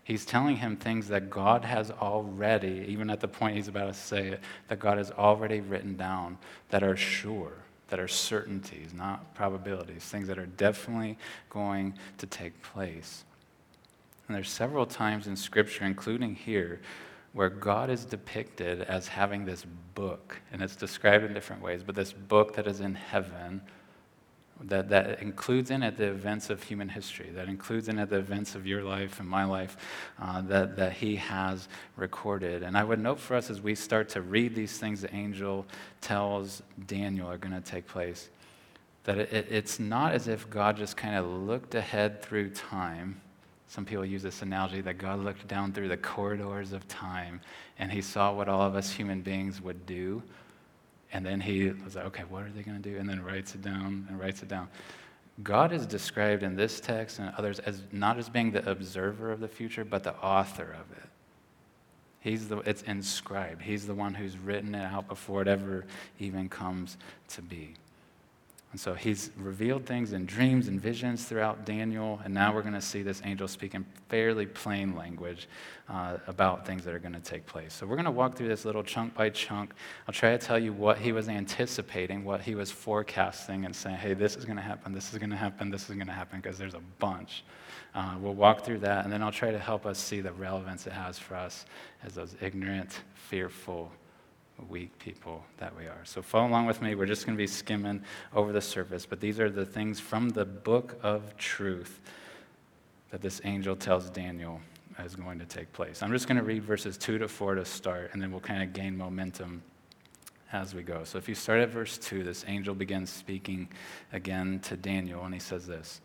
He's 0.05 0.25
telling 0.25 0.55
him 0.55 0.77
things 0.77 1.09
that 1.09 1.29
God 1.29 1.65
has 1.65 1.91
already, 1.91 2.85
even 2.87 3.09
at 3.09 3.19
the 3.19 3.27
point 3.27 3.57
he's 3.57 3.67
about 3.67 3.87
to 3.87 3.93
say 3.93 4.29
it, 4.29 4.39
that 4.69 4.79
God 4.79 4.97
has 4.97 5.11
already 5.11 5.59
written 5.59 5.97
down 5.97 6.37
that 6.69 6.81
are 6.81 6.95
sure, 6.95 7.51
that 7.89 7.99
are 7.99 8.07
certainties, 8.07 8.93
not 8.93 9.35
probabilities, 9.35 10.05
things 10.05 10.29
that 10.29 10.39
are 10.39 10.45
definitely 10.45 11.17
going 11.49 11.95
to 12.19 12.25
take 12.25 12.61
place. 12.61 13.25
And 14.29 14.37
there's 14.37 14.49
several 14.49 14.85
times 14.85 15.27
in 15.27 15.35
Scripture, 15.35 15.83
including 15.83 16.35
here, 16.35 16.79
where 17.37 17.49
God 17.49 17.91
is 17.91 18.03
depicted 18.03 18.81
as 18.81 19.07
having 19.07 19.45
this 19.45 19.63
book, 19.93 20.41
and 20.51 20.59
it's 20.59 20.75
described 20.75 21.23
in 21.23 21.35
different 21.35 21.61
ways, 21.61 21.83
but 21.83 21.93
this 21.93 22.11
book 22.11 22.55
that 22.55 22.65
is 22.65 22.79
in 22.79 22.95
heaven 22.95 23.61
that, 24.63 24.89
that 24.89 25.21
includes 25.21 25.69
in 25.69 25.83
it 25.83 25.97
the 25.97 26.07
events 26.07 26.49
of 26.49 26.63
human 26.63 26.89
history, 26.89 27.29
that 27.35 27.47
includes 27.47 27.89
in 27.89 27.99
it 27.99 28.09
the 28.09 28.17
events 28.17 28.55
of 28.55 28.65
your 28.65 28.83
life 28.83 29.19
and 29.19 29.29
my 29.29 29.43
life 29.43 29.77
uh, 30.19 30.41
that, 30.41 30.77
that 30.77 30.93
he 30.93 31.15
has 31.17 31.67
recorded. 31.95 32.63
And 32.63 32.75
I 32.75 32.83
would 32.83 32.99
note 32.99 33.19
for 33.19 33.35
us 33.35 33.51
as 33.51 33.61
we 33.61 33.75
start 33.75 34.09
to 34.09 34.21
read 34.21 34.55
these 34.55 34.79
things 34.79 35.01
the 35.01 35.13
angel 35.13 35.67
tells 36.01 36.63
Daniel 36.87 37.27
are 37.27 37.37
going 37.37 37.53
to 37.53 37.61
take 37.61 37.85
place, 37.85 38.31
that 39.03 39.19
it, 39.19 39.31
it, 39.31 39.47
it's 39.51 39.79
not 39.79 40.13
as 40.13 40.27
if 40.27 40.49
God 40.49 40.75
just 40.75 40.97
kind 40.97 41.15
of 41.15 41.27
looked 41.27 41.75
ahead 41.75 42.23
through 42.23 42.49
time 42.49 43.21
some 43.67 43.83
people 43.85 44.05
use 44.05 44.23
this 44.23 44.41
analogy 44.41 44.81
that 44.81 44.97
God 44.97 45.19
looked 45.19 45.47
down 45.47 45.73
through 45.73 45.89
the 45.89 45.97
corridors 45.97 46.71
of 46.71 46.87
time 46.87 47.41
and 47.77 47.91
he 47.91 48.01
saw 48.01 48.33
what 48.33 48.47
all 48.47 48.61
of 48.61 48.75
us 48.75 48.91
human 48.91 49.21
beings 49.21 49.61
would 49.61 49.85
do. 49.85 50.23
And 51.11 51.25
then 51.25 51.41
he 51.41 51.69
was 51.69 51.95
like, 51.95 52.05
okay, 52.05 52.23
what 52.29 52.43
are 52.43 52.49
they 52.49 52.63
going 52.63 52.81
to 52.81 52.89
do? 52.89 52.97
And 52.97 53.09
then 53.09 53.23
writes 53.23 53.55
it 53.55 53.61
down 53.61 54.07
and 54.09 54.19
writes 54.19 54.41
it 54.41 54.49
down. 54.49 54.69
God 55.43 55.71
is 55.71 55.85
described 55.85 56.43
in 56.43 56.55
this 56.55 56.79
text 56.79 57.19
and 57.19 57.31
others 57.37 57.59
as 57.59 57.83
not 57.91 58.17
as 58.17 58.29
being 58.29 58.51
the 58.51 58.67
observer 58.69 59.31
of 59.31 59.39
the 59.39 59.47
future, 59.47 59.85
but 59.85 60.03
the 60.03 60.15
author 60.15 60.75
of 60.79 60.97
it. 60.97 61.09
He's 62.19 62.47
the, 62.47 62.57
it's 62.59 62.81
inscribed. 62.83 63.61
He's 63.61 63.85
the 63.85 63.93
one 63.93 64.13
who's 64.13 64.37
written 64.37 64.73
it 64.75 64.83
out 64.83 65.07
before 65.07 65.41
it 65.41 65.47
ever 65.47 65.85
even 66.19 66.49
comes 66.49 66.97
to 67.29 67.41
be. 67.41 67.75
And 68.71 68.79
so 68.79 68.93
he's 68.93 69.31
revealed 69.37 69.85
things 69.85 70.11
in 70.11 70.25
dreams 70.25 70.67
and 70.67 70.79
visions 70.79 71.23
throughout 71.23 71.65
Daniel, 71.65 72.19
and 72.25 72.33
now 72.33 72.53
we're 72.53 72.61
going 72.61 72.73
to 72.73 72.81
see 72.81 73.01
this 73.01 73.21
angel 73.23 73.47
speak 73.47 73.73
in 73.75 73.85
fairly 74.09 74.45
plain 74.45 74.93
language 74.93 75.47
uh, 75.87 76.17
about 76.27 76.67
things 76.67 76.83
that 76.83 76.93
are 76.93 76.99
going 76.99 77.13
to 77.13 77.21
take 77.21 77.45
place. 77.45 77.73
So 77.73 77.85
we're 77.85 77.95
going 77.95 78.05
to 78.05 78.11
walk 78.11 78.35
through 78.35 78.49
this 78.49 78.65
little 78.65 78.83
chunk 78.83 79.13
by 79.13 79.29
chunk. 79.29 79.73
I'll 80.05 80.13
try 80.13 80.31
to 80.31 80.37
tell 80.37 80.59
you 80.59 80.73
what 80.73 80.97
he 80.97 81.13
was 81.13 81.29
anticipating, 81.29 82.25
what 82.25 82.41
he 82.41 82.55
was 82.55 82.69
forecasting, 82.69 83.63
and 83.63 83.73
saying, 83.73 83.95
hey, 83.95 84.13
this 84.13 84.35
is 84.35 84.43
going 84.43 84.57
to 84.57 84.61
happen, 84.61 84.91
this 84.91 85.13
is 85.13 85.17
going 85.17 85.29
to 85.29 85.37
happen, 85.37 85.71
this 85.71 85.89
is 85.89 85.95
going 85.95 86.07
to 86.07 86.13
happen, 86.13 86.41
because 86.41 86.57
there's 86.57 86.75
a 86.75 86.83
bunch. 86.99 87.45
Uh, 87.95 88.15
we'll 88.19 88.33
walk 88.33 88.65
through 88.65 88.79
that, 88.79 89.05
and 89.05 89.13
then 89.13 89.23
I'll 89.23 89.31
try 89.31 89.49
to 89.49 89.59
help 89.59 89.85
us 89.85 89.97
see 89.97 90.19
the 90.19 90.33
relevance 90.33 90.85
it 90.87 90.93
has 90.93 91.17
for 91.17 91.35
us 91.35 91.65
as 92.03 92.15
those 92.15 92.35
ignorant, 92.41 92.99
fearful, 93.15 93.93
weak 94.69 94.97
people 94.99 95.43
that 95.57 95.75
we 95.77 95.85
are. 95.85 96.01
So 96.03 96.21
follow 96.21 96.47
along 96.47 96.65
with 96.65 96.81
me. 96.81 96.95
We're 96.95 97.05
just 97.05 97.25
going 97.25 97.37
to 97.37 97.41
be 97.41 97.47
skimming 97.47 98.01
over 98.33 98.51
the 98.51 98.61
surface, 98.61 99.05
but 99.05 99.19
these 99.19 99.39
are 99.39 99.49
the 99.49 99.65
things 99.65 99.99
from 99.99 100.29
the 100.29 100.45
book 100.45 100.97
of 101.03 101.37
truth 101.37 101.99
that 103.11 103.21
this 103.21 103.39
angel 103.43 103.75
tells 103.75 104.09
Daniel 104.09 104.59
is 105.03 105.15
going 105.15 105.39
to 105.39 105.45
take 105.45 105.71
place. 105.73 106.01
I'm 106.01 106.11
just 106.11 106.27
going 106.27 106.37
to 106.37 106.43
read 106.43 106.63
verses 106.63 106.97
2 106.97 107.19
to 107.19 107.27
4 107.27 107.55
to 107.55 107.65
start, 107.65 108.11
and 108.13 108.21
then 108.21 108.31
we'll 108.31 108.41
kind 108.41 108.63
of 108.63 108.73
gain 108.73 108.97
momentum 108.97 109.61
as 110.51 110.73
we 110.73 110.81
go. 110.81 111.03
So 111.03 111.17
if 111.17 111.29
you 111.29 111.35
start 111.35 111.59
at 111.59 111.69
verse 111.69 111.97
2, 111.97 112.23
this 112.23 112.43
angel 112.47 112.73
begins 112.73 113.09
speaking 113.11 113.67
again 114.11 114.59
to 114.61 114.75
Daniel, 114.75 115.23
and 115.23 115.33
he 115.33 115.39
says 115.39 115.67
this 115.67 116.01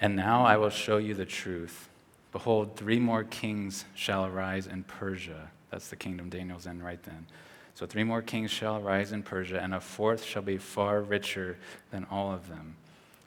And 0.00 0.16
now 0.16 0.44
I 0.44 0.56
will 0.56 0.70
show 0.70 0.98
you 0.98 1.14
the 1.14 1.26
truth. 1.26 1.88
Behold, 2.32 2.76
three 2.76 2.98
more 2.98 3.24
kings 3.24 3.84
shall 3.94 4.26
arise 4.26 4.66
in 4.66 4.82
Persia 4.84 5.50
that's 5.72 5.88
the 5.88 5.96
kingdom 5.96 6.28
Daniel's 6.28 6.66
in 6.66 6.80
right 6.80 7.02
then. 7.02 7.26
So 7.74 7.86
three 7.86 8.04
more 8.04 8.22
kings 8.22 8.50
shall 8.50 8.76
arise 8.76 9.12
in 9.12 9.22
Persia, 9.22 9.58
and 9.58 9.74
a 9.74 9.80
fourth 9.80 10.22
shall 10.22 10.42
be 10.42 10.58
far 10.58 11.00
richer 11.00 11.56
than 11.90 12.06
all 12.10 12.30
of 12.30 12.48
them. 12.48 12.76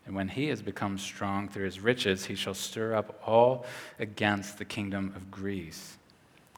And 0.06 0.16
when 0.16 0.28
he 0.28 0.48
has 0.50 0.62
become 0.62 1.00
strong 1.00 1.50
through 1.50 1.66
his 1.66 1.80
riches, 1.80 2.26
he 2.26 2.36
shall 2.36 2.54
stir 2.54 2.94
up 2.94 3.20
all 3.26 3.66
against 3.98 4.60
the 4.60 4.66
kingdom 4.66 5.12
of 5.16 5.32
Greece. 5.32 5.98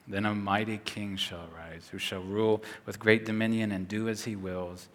Then 0.05 0.25
a 0.25 0.35
mighty 0.35 0.79
king 0.83 1.15
shall 1.15 1.47
arise, 1.55 1.87
who 1.89 1.97
shall 1.97 2.21
rule 2.21 2.61
with 2.85 2.99
great 2.99 3.25
dominion 3.25 3.71
and 3.71 3.87
do 3.87 4.09
as 4.09 4.25
he 4.25 4.35
wills. 4.35 4.89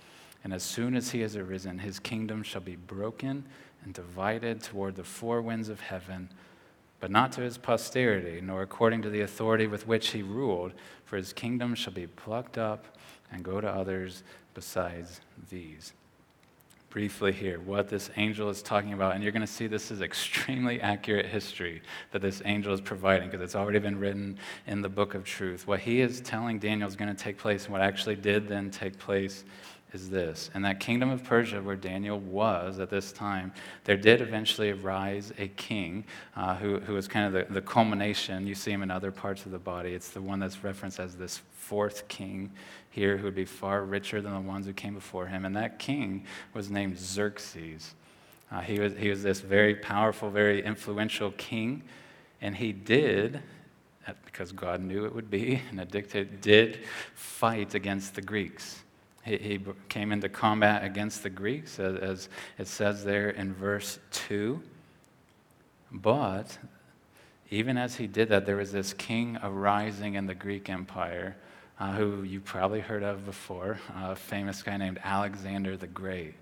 And 0.44 0.52
as 0.52 0.62
soon 0.62 0.94
as 0.94 1.11
he 1.11 1.20
has 1.20 1.34
arisen, 1.34 1.78
his 1.78 1.99
kingdom 1.99 2.42
shall 2.42 2.61
be 2.61 2.76
broken 2.76 3.44
and 3.84 3.94
divided 3.94 4.62
toward 4.62 4.96
the 4.96 5.04
four 5.04 5.40
winds 5.40 5.70
of 5.70 5.80
heaven, 5.80 6.28
but 7.02 7.11
not 7.11 7.32
to 7.32 7.40
his 7.40 7.59
posterity, 7.59 8.40
nor 8.40 8.62
according 8.62 9.02
to 9.02 9.11
the 9.11 9.23
authority 9.23 9.66
with 9.66 9.88
which 9.88 10.11
he 10.11 10.23
ruled, 10.23 10.73
for 11.04 11.16
his 11.16 11.32
kingdom 11.32 11.75
shall 11.75 11.92
be 11.92 12.06
plucked 12.06 12.56
up 12.56 12.97
and 13.32 13.42
go 13.42 13.61
to 13.61 13.68
others 13.68 14.23
besides 14.54 15.21
these 15.50 15.94
briefly 16.90 17.32
here 17.32 17.59
what 17.59 17.88
this 17.88 18.09
angel 18.16 18.49
is 18.50 18.62
talking 18.62 18.92
about. 18.92 19.14
And 19.14 19.23
you're 19.25 19.32
going 19.32 19.40
to 19.40 19.49
see 19.49 19.66
this 19.66 19.90
is 19.90 20.00
extremely 20.00 20.80
accurate 20.80 21.26
history 21.26 21.82
that 22.12 22.23
this 22.23 22.40
angel 22.44 22.73
is 22.73 22.80
providing 22.80 23.30
because 23.30 23.42
it's 23.42 23.56
already 23.56 23.80
been 23.80 23.99
written 23.99 24.38
in 24.68 24.80
the 24.80 24.88
book 24.88 25.14
of 25.14 25.25
truth. 25.25 25.66
What 25.66 25.80
he 25.80 26.02
is 26.02 26.21
telling 26.21 26.61
Daniel 26.61 26.87
is 26.87 26.94
going 26.94 27.12
to 27.12 27.21
take 27.21 27.37
place 27.37 27.64
and 27.64 27.73
what 27.73 27.82
actually 27.82 28.14
did 28.14 28.47
then 28.47 28.71
take 28.71 28.97
place 28.97 29.42
is 29.94 30.08
this. 30.08 30.50
In 30.54 30.62
that 30.62 30.80
kingdom 30.80 31.11
of 31.11 31.22
Persia 31.25 31.61
where 31.61 31.76
Daniel 31.76 32.18
was 32.18 32.78
at 32.78 32.90
this 32.90 33.12
time, 33.12 33.52
there 33.84 33.96
did 33.96 34.20
eventually 34.20 34.70
arise 34.70 35.32
a 35.38 35.49
king 35.49 36.04
uh, 36.37 36.56
who, 36.56 36.80
who 36.80 36.94
was 36.94 37.08
kind 37.08 37.26
of 37.26 37.32
the, 37.49 37.52
the 37.52 37.61
culmination. 37.61 38.46
You 38.46 38.54
see 38.54 38.70
him 38.70 38.82
in 38.82 38.90
other 38.90 39.11
parts 39.11 39.44
of 39.44 39.52
the 39.52 39.58
body. 39.58 39.92
It's 39.94 40.11
the 40.11 40.22
one 40.22 40.38
that's 40.38 40.64
referenced 40.64 40.99
as 40.99 41.16
this 41.16 41.42
fourth 41.52 42.08
king 42.08 42.50
here 42.90 43.16
who 43.16 43.25
would 43.25 43.34
be 43.34 43.44
far 43.44 43.84
richer 43.84 44.20
than 44.20 44.32
the 44.32 44.40
ones 44.40 44.66
who 44.66 44.72
came 44.72 44.94
before 44.94 45.26
him. 45.26 45.44
And 45.44 45.56
that 45.56 45.78
king 45.78 46.25
was 46.54 46.70
named 46.70 46.99
Xerxes. 46.99 47.94
Uh, 48.50 48.61
he, 48.61 48.78
was, 48.78 48.94
he 48.94 49.08
was 49.08 49.22
this 49.22 49.40
very 49.40 49.75
powerful, 49.75 50.30
very 50.30 50.64
influential 50.64 51.32
king. 51.32 51.82
And 52.40 52.56
he 52.56 52.72
did, 52.72 53.40
because 54.25 54.52
God 54.52 54.80
knew 54.80 55.04
it 55.04 55.14
would 55.14 55.30
be, 55.30 55.62
and 55.70 55.80
it 55.80 55.90
dictated, 55.90 56.40
did 56.40 56.80
fight 57.14 57.75
against 57.75 58.14
the 58.14 58.22
Greeks. 58.22 58.82
He, 59.24 59.36
he 59.36 59.60
came 59.88 60.12
into 60.12 60.28
combat 60.28 60.84
against 60.84 61.22
the 61.22 61.30
Greeks, 61.30 61.78
as, 61.78 62.28
it 62.58 62.66
says 62.66 63.04
there 63.04 63.30
in 63.30 63.54
verse 63.54 63.98
2. 64.12 64.60
But 65.92 66.58
even 67.50 67.76
as 67.76 67.96
he 67.96 68.06
did 68.06 68.30
that, 68.30 68.46
there 68.46 68.56
was 68.56 68.72
this 68.72 68.92
king 68.94 69.38
arising 69.42 70.14
in 70.14 70.26
the 70.26 70.34
Greek 70.34 70.68
Empire 70.68 71.36
uh, 71.78 71.92
who 71.92 72.22
you 72.22 72.40
probably 72.40 72.80
heard 72.80 73.02
of 73.02 73.26
before, 73.26 73.78
a 73.96 74.14
famous 74.14 74.62
guy 74.62 74.76
named 74.76 75.00
Alexander 75.02 75.76
the 75.76 75.86
Great. 75.86 76.34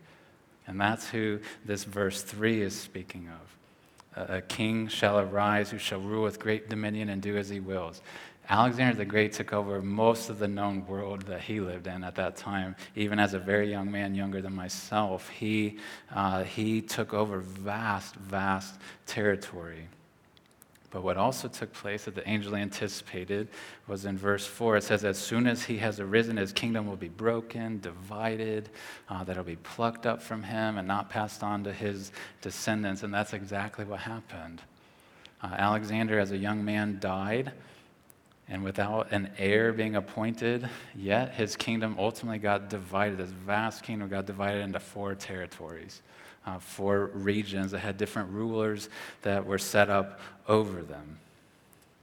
And 0.67 0.81
that's 0.81 1.09
who 1.09 1.41
this 1.65 1.85
verse 1.85 2.23
3 2.23 2.63
is 2.63 2.79
speaking 2.79 3.29
of. 3.29 4.29
A 4.29 4.43
king 4.43 4.89
shall 4.89 5.19
arise 5.19 5.71
who 5.71 5.79
shall 5.79 6.01
rule 6.01 6.25
with 6.25 6.39
great 6.41 6.69
dominion 6.69 7.09
and 7.09 7.23
do 7.23 7.37
as 7.37 7.49
he 7.49 7.59
wills. 7.59 8.03
Alexander 8.51 8.97
the 8.97 9.05
Great 9.05 9.33
took 9.33 9.53
over 9.53 9.81
most 9.81 10.29
of 10.29 10.41
the 10.41 10.49
known 10.49 10.85
world 10.89 11.23
that 11.23 11.41
he 11.41 11.61
lived 11.61 11.87
in 11.87 12.03
at 12.03 12.17
that 12.17 12.37
time. 12.37 12.75
Even 12.97 13.21
as 13.21 13.33
a 13.33 13.39
very 13.39 13.71
young 13.71 13.89
man, 13.89 14.13
younger 14.13 14.43
than 14.43 14.53
myself, 14.53 15.29
he, 15.29 15.79
uh, 16.13 16.43
he 16.43 16.83
took 16.83 17.15
over 17.15 17.39
vast, 17.39 18.17
vast 18.17 18.75
territory. 19.07 19.87
But 20.91 21.05
what 21.05 21.17
also 21.17 21.47
took 21.47 21.73
place 21.73 22.07
that 22.07 22.17
the 22.17 22.29
angel 22.29 22.57
anticipated 22.57 23.47
was 23.87 24.05
in 24.05 24.19
verse 24.19 24.45
4. 24.45 24.79
It 24.79 24.83
says, 24.83 25.05
As 25.05 25.17
soon 25.17 25.47
as 25.47 25.63
he 25.63 25.79
has 25.79 26.01
arisen, 26.01 26.37
his 26.37 26.53
kingdom 26.53 26.89
will 26.89 26.97
be 26.97 27.09
broken, 27.09 27.79
divided, 27.79 28.69
uh, 29.09 29.23
that 29.23 29.37
will 29.37 29.45
be 29.45 29.55
plucked 29.55 30.07
up 30.07 30.21
from 30.21 30.43
him 30.43 30.77
and 30.77 30.89
not 30.89 31.09
passed 31.09 31.45
on 31.45 31.63
to 31.63 31.73
his 31.73 32.11
descendants. 32.41 33.05
And 33.05 33.15
that's 33.15 33.33
exactly 33.33 33.85
what 33.85 34.01
happened. 34.01 34.61
Uh, 35.41 35.55
Alexander, 35.57 36.19
as 36.19 36.33
a 36.33 36.37
young 36.37 36.65
man, 36.65 36.99
died. 36.99 37.53
And 38.51 38.65
without 38.65 39.13
an 39.13 39.31
heir 39.39 39.73
being 39.73 39.95
appointed 39.95 40.69
yet, 40.95 41.35
his 41.35 41.55
kingdom 41.55 41.97
ultimately 41.99 42.39
got 42.39 42.69
divided. 42.69 43.19
This 43.19 43.31
vast 43.31 43.85
kingdom 43.85 44.09
got 44.09 44.27
divided 44.27 44.63
into 44.63 44.81
four 44.81 45.15
territories 45.15 46.03
uh, 46.47 46.59
four 46.59 47.07
regions 47.13 47.71
that 47.73 47.81
had 47.81 47.97
different 47.97 48.31
rulers 48.31 48.89
that 49.23 49.45
were 49.45 49.59
set 49.59 49.91
up 49.91 50.21
over 50.49 50.83
them. 50.83 51.19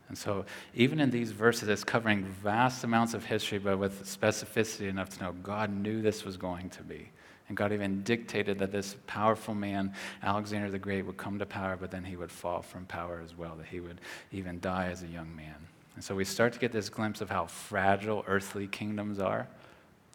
And 0.10 0.18
so, 0.18 0.46
even 0.74 1.02
in 1.02 1.12
these 1.12 1.32
verses, 1.32 1.68
it's 1.68 1.84
covering 1.84 2.24
vast 2.24 2.84
amounts 2.84 3.14
of 3.14 3.26
history, 3.26 3.58
but 3.58 3.78
with 3.78 4.06
specificity 4.06 4.88
enough 4.88 5.10
to 5.18 5.24
know 5.24 5.32
God 5.44 5.70
knew 5.70 6.02
this 6.02 6.24
was 6.24 6.38
going 6.38 6.70
to 6.72 6.84
be. 6.84 7.10
And 7.50 7.58
God 7.58 7.74
even 7.74 8.04
dictated 8.04 8.60
that 8.60 8.72
this 8.72 8.96
powerful 9.06 9.54
man, 9.54 9.94
Alexander 10.24 10.70
the 10.70 10.80
Great, 10.80 11.06
would 11.06 11.18
come 11.18 11.40
to 11.40 11.46
power, 11.46 11.78
but 11.78 11.92
then 11.92 12.04
he 12.04 12.16
would 12.16 12.32
fall 12.32 12.62
from 12.62 12.86
power 12.86 13.22
as 13.24 13.38
well, 13.38 13.56
that 13.58 13.68
he 13.68 13.80
would 13.80 14.00
even 14.32 14.60
die 14.62 14.88
as 14.92 15.04
a 15.04 15.08
young 15.08 15.34
man. 15.36 15.56
And 15.98 16.04
so 16.04 16.14
we 16.14 16.26
start 16.26 16.54
to 16.54 16.60
get 16.60 16.72
this 16.72 16.90
glimpse 16.90 17.22
of 17.22 17.30
how 17.32 17.48
fragile 17.48 18.24
earthly 18.28 18.68
kingdoms 18.68 19.18
are. 19.18 19.48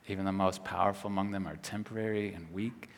Even 0.07 0.25
the 0.25 0.31
most 0.31 0.63
powerful 0.63 1.11
among 1.11 1.33
them 1.33 1.45
are 1.45 1.57
temporary 1.57 2.33
and 2.35 2.47
weak. 2.53 2.89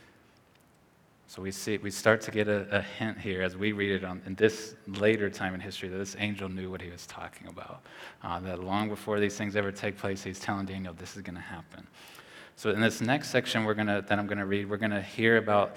So 1.26 1.40
we 1.40 1.50
see 1.50 1.78
we 1.78 1.90
start 1.90 2.20
to 2.20 2.30
get 2.30 2.46
a, 2.46 2.68
a 2.70 2.82
hint 2.82 3.18
here 3.18 3.40
as 3.40 3.56
we 3.56 3.72
read 3.72 3.90
it 3.90 4.04
on, 4.04 4.20
in 4.26 4.34
this 4.34 4.74
later 4.86 5.30
time 5.30 5.54
in 5.54 5.60
history 5.60 5.88
that 5.88 5.96
this 5.96 6.14
angel 6.18 6.50
knew 6.50 6.70
what 6.70 6.82
he 6.82 6.90
was 6.90 7.06
talking 7.06 7.48
about. 7.48 7.80
Uh, 8.22 8.38
that 8.40 8.62
long 8.62 8.90
before 8.90 9.18
these 9.18 9.34
things 9.34 9.56
ever 9.56 9.72
take 9.72 9.96
place, 9.96 10.22
he's 10.22 10.38
telling 10.38 10.66
Daniel 10.66 10.92
this 10.92 11.16
is 11.16 11.22
going 11.22 11.36
to 11.36 11.40
happen. 11.40 11.86
So 12.56 12.68
in 12.68 12.82
this 12.82 13.00
next 13.00 13.30
section 13.30 13.64
we're 13.64 13.72
gonna, 13.72 14.02
that 14.02 14.18
I'm 14.18 14.26
going 14.26 14.36
to 14.36 14.44
read, 14.44 14.68
we're 14.68 14.76
going 14.76 14.90
to 14.90 15.00
hear 15.00 15.38
about 15.38 15.76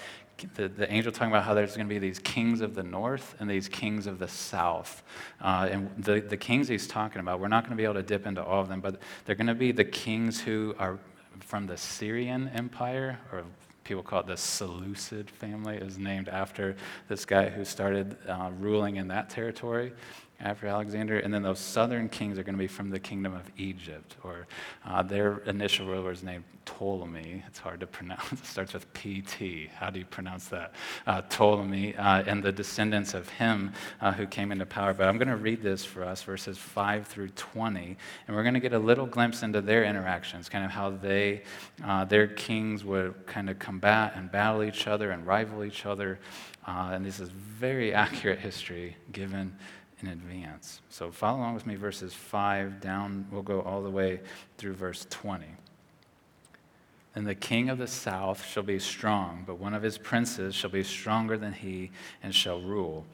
the, 0.54 0.68
the, 0.68 0.92
angel 0.92 1.12
talking 1.12 1.30
about 1.32 1.44
how 1.44 1.54
there's 1.54 1.76
going 1.76 1.88
to 1.88 1.92
be 1.92 1.98
these 1.98 2.18
kings 2.18 2.60
of 2.60 2.74
the 2.74 2.82
north 2.82 3.34
and 3.38 3.48
these 3.48 3.68
kings 3.68 4.06
of 4.06 4.18
the 4.18 4.28
south. 4.28 5.02
Uh, 5.40 5.68
and 5.70 5.90
the, 6.02 6.20
the 6.20 6.36
kings 6.36 6.68
he's 6.68 6.86
talking 6.86 7.20
about, 7.20 7.40
we're 7.40 7.48
not 7.48 7.64
going 7.64 7.70
to 7.70 7.76
be 7.76 7.84
able 7.84 7.94
to 7.94 8.02
dip 8.02 8.26
into 8.26 8.42
all 8.42 8.60
of 8.60 8.68
them, 8.68 8.80
but 8.80 9.00
they're 9.24 9.34
going 9.34 9.46
to 9.46 9.54
be 9.54 9.72
the 9.72 9.84
kings 9.84 10.40
who 10.40 10.74
are 10.78 10.98
from 11.40 11.66
the 11.66 11.76
Syrian 11.76 12.48
Empire 12.48 13.18
or 13.32 13.44
people 13.84 14.02
call 14.02 14.20
it 14.20 14.26
the 14.26 14.36
Seleucid 14.36 15.30
family. 15.30 15.76
is 15.76 15.98
named 15.98 16.28
after 16.28 16.76
this 17.08 17.24
guy 17.24 17.48
who 17.48 17.64
started 17.64 18.16
uh, 18.28 18.50
ruling 18.58 18.96
in 18.96 19.08
that 19.08 19.30
territory 19.30 19.92
after 20.40 20.66
Alexander. 20.66 21.18
And 21.18 21.32
then 21.32 21.42
those 21.42 21.58
southern 21.58 22.08
kings 22.08 22.38
are 22.38 22.42
going 22.42 22.54
to 22.54 22.58
be 22.58 22.68
from 22.68 22.90
the 22.90 23.00
kingdom 23.00 23.34
of 23.34 23.50
Egypt, 23.56 24.16
or 24.22 24.46
uh, 24.86 25.02
their 25.02 25.38
initial 25.38 25.86
ruler 25.86 26.12
is 26.12 26.22
named 26.22 26.44
Ptolemy. 26.64 27.42
It's 27.46 27.58
hard 27.58 27.80
to 27.80 27.86
pronounce. 27.86 28.32
It 28.32 28.44
starts 28.44 28.74
with 28.74 28.92
PT. 28.92 29.70
How 29.74 29.90
do 29.90 29.98
you 29.98 30.04
pronounce 30.04 30.48
that? 30.48 30.74
Uh, 31.06 31.22
Ptolemy, 31.22 31.96
uh, 31.96 32.22
and 32.26 32.42
the 32.42 32.52
descendants 32.52 33.14
of 33.14 33.28
him 33.28 33.72
uh, 34.00 34.12
who 34.12 34.26
came 34.26 34.52
into 34.52 34.66
power. 34.66 34.92
But 34.92 35.08
I'm 35.08 35.18
going 35.18 35.28
to 35.28 35.36
read 35.36 35.62
this 35.62 35.84
for 35.84 36.04
us, 36.04 36.22
verses 36.22 36.58
5 36.58 37.06
through 37.06 37.30
20, 37.30 37.96
and 38.26 38.36
we're 38.36 38.42
going 38.42 38.54
to 38.54 38.60
get 38.60 38.74
a 38.74 38.78
little 38.78 39.06
glimpse 39.06 39.42
into 39.42 39.60
their 39.60 39.84
interactions, 39.84 40.48
kind 40.48 40.64
of 40.64 40.70
how 40.70 40.90
they, 40.90 41.42
uh, 41.84 42.04
their 42.04 42.28
kings 42.28 42.84
would 42.84 43.26
kind 43.26 43.48
of 43.50 43.58
combat 43.58 44.12
and 44.14 44.30
battle 44.30 44.62
each 44.62 44.86
other 44.86 45.10
and 45.10 45.26
rival 45.26 45.64
each 45.64 45.86
other. 45.86 46.20
Uh, 46.66 46.90
and 46.92 47.04
this 47.04 47.18
is 47.18 47.30
very 47.30 47.94
accurate 48.04 48.38
history 48.38 48.94
given 49.10 49.56
in 50.02 50.08
advance. 50.08 50.80
So 50.90 51.10
follow 51.10 51.38
along 51.38 51.54
with 51.54 51.66
me, 51.66 51.74
verses 51.74 52.14
5 52.14 52.80
down, 52.80 53.26
we'll 53.30 53.42
go 53.42 53.62
all 53.62 53.82
the 53.82 53.90
way 53.90 54.20
through 54.56 54.74
verse 54.74 55.06
20. 55.10 55.44
And 57.14 57.26
the 57.26 57.34
king 57.34 57.68
of 57.68 57.78
the 57.78 57.86
south 57.86 58.44
shall 58.46 58.62
be 58.62 58.78
strong, 58.78 59.44
but 59.46 59.58
one 59.58 59.74
of 59.74 59.82
his 59.82 59.98
princes 59.98 60.54
shall 60.54 60.70
be 60.70 60.84
stronger 60.84 61.36
than 61.36 61.52
he 61.52 61.90
and 62.22 62.34
shall 62.34 62.60
rule. 62.60 63.06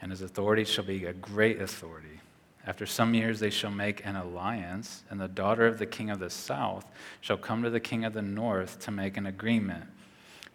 And 0.00 0.10
his 0.10 0.22
authority 0.22 0.64
shall 0.64 0.84
be 0.84 1.04
a 1.04 1.12
great 1.12 1.60
authority. 1.60 2.20
After 2.66 2.86
some 2.86 3.12
years 3.14 3.40
they 3.40 3.50
shall 3.50 3.70
make 3.70 4.06
an 4.06 4.16
alliance, 4.16 5.02
and 5.10 5.20
the 5.20 5.28
daughter 5.28 5.66
of 5.66 5.78
the 5.78 5.86
king 5.86 6.10
of 6.10 6.20
the 6.20 6.30
south 6.30 6.86
shall 7.20 7.36
come 7.36 7.62
to 7.62 7.70
the 7.70 7.80
king 7.80 8.04
of 8.04 8.14
the 8.14 8.22
north 8.22 8.78
to 8.80 8.90
make 8.90 9.16
an 9.16 9.26
agreement 9.26 9.84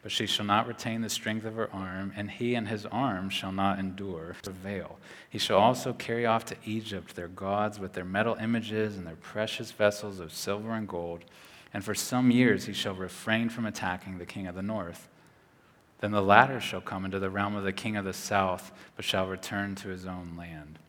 but 0.07 0.11
she 0.13 0.25
shall 0.25 0.45
not 0.45 0.67
retain 0.67 1.01
the 1.01 1.09
strength 1.09 1.43
of 1.43 1.55
her 1.55 1.69
arm, 1.73 2.13
and 2.15 2.31
he 2.31 2.55
and 2.55 2.69
his 2.69 2.85
arm 2.85 3.29
shall 3.29 3.51
not 3.51 3.77
endure 3.77 4.37
prevail. 4.41 4.97
He 5.29 5.37
shall 5.37 5.57
also 5.57 5.91
carry 5.91 6.25
off 6.25 6.45
to 6.45 6.55
Egypt 6.63 7.13
their 7.13 7.27
gods 7.27 7.77
with 7.77 7.91
their 7.91 8.05
metal 8.05 8.35
images 8.35 8.95
and 8.95 9.05
their 9.05 9.17
precious 9.17 9.73
vessels 9.73 10.21
of 10.21 10.31
silver 10.31 10.71
and 10.71 10.87
gold, 10.87 11.25
and 11.73 11.83
for 11.83 11.93
some 11.93 12.31
years 12.31 12.67
he 12.67 12.71
shall 12.71 12.93
refrain 12.93 13.49
from 13.49 13.65
attacking 13.65 14.17
the 14.17 14.25
king 14.25 14.47
of 14.47 14.55
the 14.55 14.61
north. 14.61 15.09
Then 15.99 16.11
the 16.11 16.21
latter 16.21 16.61
shall 16.61 16.79
come 16.79 17.03
into 17.03 17.19
the 17.19 17.29
realm 17.29 17.57
of 17.57 17.65
the 17.65 17.73
king 17.73 17.97
of 17.97 18.05
the 18.05 18.13
south, 18.13 18.71
but 18.95 19.03
shall 19.03 19.27
return 19.27 19.75
to 19.75 19.89
his 19.89 20.05
own 20.05 20.37
land. 20.37 20.79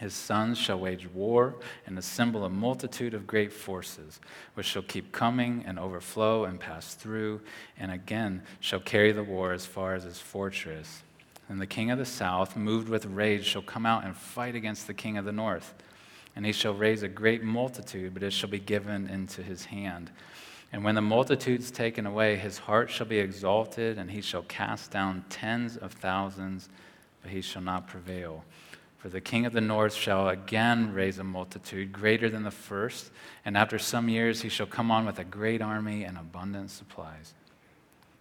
His 0.00 0.14
sons 0.14 0.56
shall 0.56 0.78
wage 0.78 1.06
war 1.06 1.56
and 1.84 1.98
assemble 1.98 2.46
a 2.46 2.48
multitude 2.48 3.12
of 3.12 3.26
great 3.26 3.52
forces, 3.52 4.18
which 4.54 4.64
shall 4.64 4.80
keep 4.80 5.12
coming 5.12 5.62
and 5.66 5.78
overflow 5.78 6.44
and 6.44 6.58
pass 6.58 6.94
through, 6.94 7.42
and 7.78 7.92
again 7.92 8.40
shall 8.60 8.80
carry 8.80 9.12
the 9.12 9.22
war 9.22 9.52
as 9.52 9.66
far 9.66 9.94
as 9.94 10.04
his 10.04 10.18
fortress. 10.18 11.02
And 11.50 11.60
the 11.60 11.66
king 11.66 11.90
of 11.90 11.98
the 11.98 12.06
south, 12.06 12.56
moved 12.56 12.88
with 12.88 13.04
rage, 13.04 13.44
shall 13.44 13.60
come 13.60 13.84
out 13.84 14.06
and 14.06 14.16
fight 14.16 14.54
against 14.54 14.86
the 14.86 14.94
king 14.94 15.18
of 15.18 15.26
the 15.26 15.32
north. 15.32 15.74
And 16.34 16.46
he 16.46 16.52
shall 16.52 16.72
raise 16.72 17.02
a 17.02 17.08
great 17.08 17.42
multitude, 17.42 18.14
but 18.14 18.22
it 18.22 18.32
shall 18.32 18.48
be 18.48 18.58
given 18.58 19.06
into 19.06 19.42
his 19.42 19.66
hand. 19.66 20.10
And 20.72 20.82
when 20.82 20.94
the 20.94 21.02
multitude's 21.02 21.70
taken 21.70 22.06
away, 22.06 22.36
his 22.36 22.56
heart 22.56 22.90
shall 22.90 23.06
be 23.06 23.18
exalted, 23.18 23.98
and 23.98 24.10
he 24.10 24.22
shall 24.22 24.44
cast 24.44 24.92
down 24.92 25.26
tens 25.28 25.76
of 25.76 25.92
thousands, 25.92 26.70
but 27.20 27.32
he 27.32 27.42
shall 27.42 27.60
not 27.60 27.86
prevail. 27.86 28.44
For 29.00 29.08
the 29.08 29.20
king 29.20 29.46
of 29.46 29.54
the 29.54 29.62
north 29.62 29.94
shall 29.94 30.28
again 30.28 30.92
raise 30.92 31.18
a 31.18 31.24
multitude 31.24 31.90
greater 31.90 32.28
than 32.28 32.42
the 32.42 32.50
first, 32.50 33.10
and 33.46 33.56
after 33.56 33.78
some 33.78 34.10
years 34.10 34.42
he 34.42 34.50
shall 34.50 34.66
come 34.66 34.90
on 34.90 35.06
with 35.06 35.18
a 35.18 35.24
great 35.24 35.62
army 35.62 36.04
and 36.04 36.18
abundant 36.18 36.70
supplies. 36.70 37.32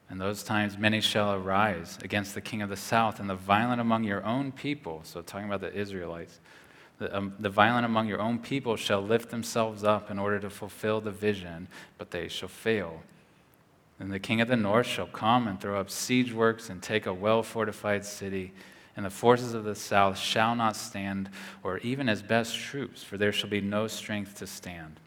In 0.10 0.18
those 0.20 0.42
times 0.42 0.78
many 0.78 1.02
shall 1.02 1.34
arise 1.34 2.00
against 2.02 2.34
the 2.34 2.40
king 2.40 2.62
of 2.62 2.70
the 2.70 2.78
south, 2.78 3.20
and 3.20 3.30
the 3.30 3.36
violent 3.36 3.82
among 3.82 4.06
your 4.06 4.24
own 4.26 4.54
people, 4.54 5.02
so 5.04 5.22
talking 5.22 5.48
about 5.48 5.60
the 5.60 5.74
Israelites, 5.78 6.40
the, 6.98 7.16
um, 7.16 7.34
the 7.40 7.50
violent 7.50 7.86
among 7.86 8.08
your 8.08 8.22
own 8.22 8.40
people 8.40 8.78
shall 8.78 9.02
lift 9.02 9.30
themselves 9.32 9.84
up 9.84 10.10
in 10.10 10.18
order 10.18 10.40
to 10.40 10.50
fulfill 10.50 11.02
the 11.02 11.12
vision, 11.12 11.68
but 11.98 12.12
they 12.12 12.30
shall 12.30 12.50
fail. 12.50 13.02
And 14.00 14.14
the 14.14 14.20
king 14.20 14.40
of 14.40 14.48
the 14.48 14.56
north 14.56 14.88
shall 14.88 15.08
come 15.08 15.46
and 15.46 15.60
throw 15.60 15.78
up 15.78 15.90
siege 15.90 16.32
works 16.32 16.70
and 16.70 16.82
take 16.82 17.06
a 17.06 17.14
well 17.14 17.44
fortified 17.44 18.06
city. 18.06 18.54
And 19.00 19.06
the 19.06 19.10
forces 19.10 19.54
of 19.54 19.64
the 19.64 19.76
south 19.76 20.18
shall 20.18 20.56
not 20.56 20.76
stand, 20.76 21.30
or 21.64 21.78
even 21.78 22.08
his 22.08 22.22
best 22.22 22.58
troops, 22.58 23.02
for 23.02 23.18
there 23.18 23.32
shall 23.32 23.50
be 23.50 23.62
no 23.62 23.88
strength 23.88 24.36
to 24.40 24.46
stand. 24.46 25.00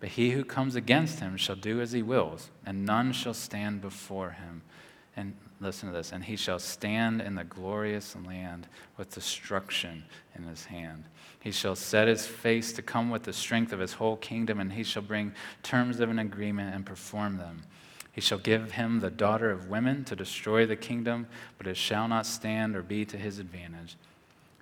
But 0.00 0.08
he 0.08 0.32
who 0.32 0.42
comes 0.42 0.74
against 0.74 1.20
him 1.20 1.36
shall 1.36 1.54
do 1.54 1.80
as 1.80 1.92
he 1.92 2.02
wills, 2.02 2.50
and 2.66 2.84
none 2.84 3.12
shall 3.12 3.34
stand 3.34 3.80
before 3.80 4.30
him. 4.30 4.62
And 5.16 5.36
listen 5.60 5.88
to 5.88 5.94
this 5.94 6.10
and 6.10 6.24
he 6.24 6.34
shall 6.34 6.58
stand 6.58 7.20
in 7.20 7.36
the 7.36 7.44
glorious 7.44 8.16
land 8.26 8.66
with 8.96 9.14
destruction 9.14 10.04
in 10.34 10.42
his 10.42 10.64
hand. 10.64 11.04
He 11.38 11.52
shall 11.52 11.76
set 11.76 12.08
his 12.08 12.26
face 12.26 12.72
to 12.72 12.82
come 12.82 13.08
with 13.08 13.22
the 13.22 13.32
strength 13.32 13.72
of 13.72 13.78
his 13.78 13.92
whole 13.92 14.16
kingdom, 14.16 14.58
and 14.58 14.72
he 14.72 14.82
shall 14.82 15.02
bring 15.02 15.32
terms 15.62 16.00
of 16.00 16.10
an 16.10 16.18
agreement 16.18 16.74
and 16.74 16.84
perform 16.84 17.36
them. 17.36 17.62
He 18.12 18.20
shall 18.20 18.38
give 18.38 18.72
him 18.72 19.00
the 19.00 19.10
daughter 19.10 19.50
of 19.50 19.68
women 19.68 20.04
to 20.04 20.16
destroy 20.16 20.66
the 20.66 20.76
kingdom, 20.76 21.26
but 21.56 21.66
it 21.66 21.76
shall 21.76 22.08
not 22.08 22.26
stand 22.26 22.74
or 22.74 22.82
be 22.82 23.04
to 23.04 23.16
his 23.16 23.38
advantage. 23.38 23.96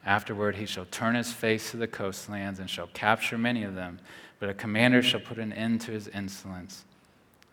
Afterward, 0.05 0.57
he 0.57 0.67
shall 0.67 0.85
turn 0.85 1.15
his 1.15 1.33
face 1.33 1.71
to 1.71 1.77
the 1.77 1.87
coastlands 1.87 2.61
and 2.61 2.69
shall 2.69 2.89
capture 2.89 3.39
many 3.39 3.65
of 3.65 3.75
them, 3.75 3.99
but 4.39 4.51
a 4.51 4.55
commander 4.55 5.03
shall 5.03 5.21
put 5.21 5.39
an 5.39 5.53
end 5.53 5.81
to 5.83 5.93
his 5.93 6.09
insolence. 6.09 6.85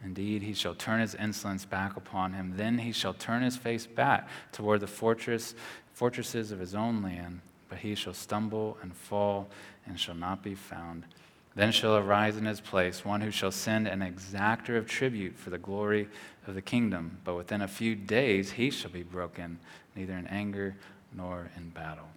Indeed, 0.04 0.44
he 0.44 0.54
shall 0.54 0.76
turn 0.76 1.00
his 1.00 1.16
insolence 1.16 1.66
back 1.66 1.96
upon 1.96 2.34
him. 2.34 2.54
Then 2.58 2.80
he 2.80 2.92
shall 2.92 3.14
turn 3.14 3.42
his 3.42 3.56
face 3.56 3.88
back 3.88 4.28
toward 4.52 4.82
the 4.82 4.88
fortress, 4.88 5.56
fortresses 5.94 6.52
of 6.52 6.60
his 6.60 6.76
own 6.76 7.02
land 7.02 7.40
but 7.74 7.80
he 7.80 7.96
shall 7.96 8.14
stumble 8.14 8.78
and 8.84 8.96
fall 8.96 9.48
and 9.88 10.00
shall 10.00 10.14
not 10.14 10.44
be 10.44 10.54
found. 10.54 11.06
Then 11.56 11.72
shall 11.72 11.96
arise 11.96 12.38
in 12.38 12.46
his 12.46 12.62
place 12.62 13.06
one 13.06 13.22
who 13.22 13.32
shall 13.32 13.52
send 13.52 13.88
an 13.88 14.00
exactor 14.00 14.78
of 14.78 14.88
tribute 14.88 15.38
for 15.38 15.50
the 15.50 15.58
glory 15.58 16.10
of 16.48 16.56
the 16.56 16.62
kingdom, 16.62 17.20
but 17.24 17.36
within 17.36 17.62
a 17.62 17.68
few 17.68 17.96
days 17.96 18.52
he 18.52 18.72
shall 18.72 18.92
be 18.92 19.04
broken, 19.04 19.60
neither 19.96 20.14
in 20.14 20.28
anger 20.28 20.76
nor 21.16 21.50
in 21.56 21.70
battle. 21.70 22.08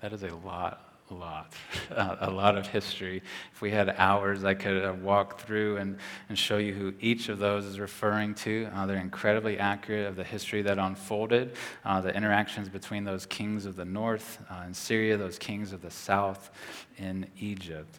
That 0.00 0.12
is 0.12 0.22
a 0.22 0.34
lot 0.34 0.86
a 1.10 1.14
lot, 1.14 1.52
a 1.90 2.30
lot 2.30 2.56
of 2.56 2.66
history. 2.66 3.22
If 3.52 3.60
we 3.60 3.70
had 3.70 3.90
hours, 3.90 4.44
I 4.44 4.54
could 4.54 5.02
walk 5.02 5.40
through 5.40 5.76
and, 5.76 5.98
and 6.28 6.38
show 6.38 6.58
you 6.58 6.74
who 6.74 6.94
each 7.00 7.28
of 7.28 7.38
those 7.38 7.64
is 7.64 7.78
referring 7.78 8.34
to. 8.36 8.68
Uh, 8.74 8.86
they're 8.86 8.96
incredibly 8.96 9.58
accurate 9.58 10.06
of 10.06 10.16
the 10.16 10.24
history 10.24 10.62
that 10.62 10.78
unfolded, 10.78 11.54
uh, 11.84 12.00
the 12.00 12.14
interactions 12.14 12.68
between 12.68 13.04
those 13.04 13.26
kings 13.26 13.66
of 13.66 13.76
the 13.76 13.84
north 13.84 14.38
uh, 14.50 14.64
in 14.66 14.74
Syria, 14.74 15.16
those 15.16 15.38
kings 15.38 15.72
of 15.72 15.82
the 15.82 15.90
south 15.90 16.50
in 16.98 17.26
Egypt. 17.38 17.98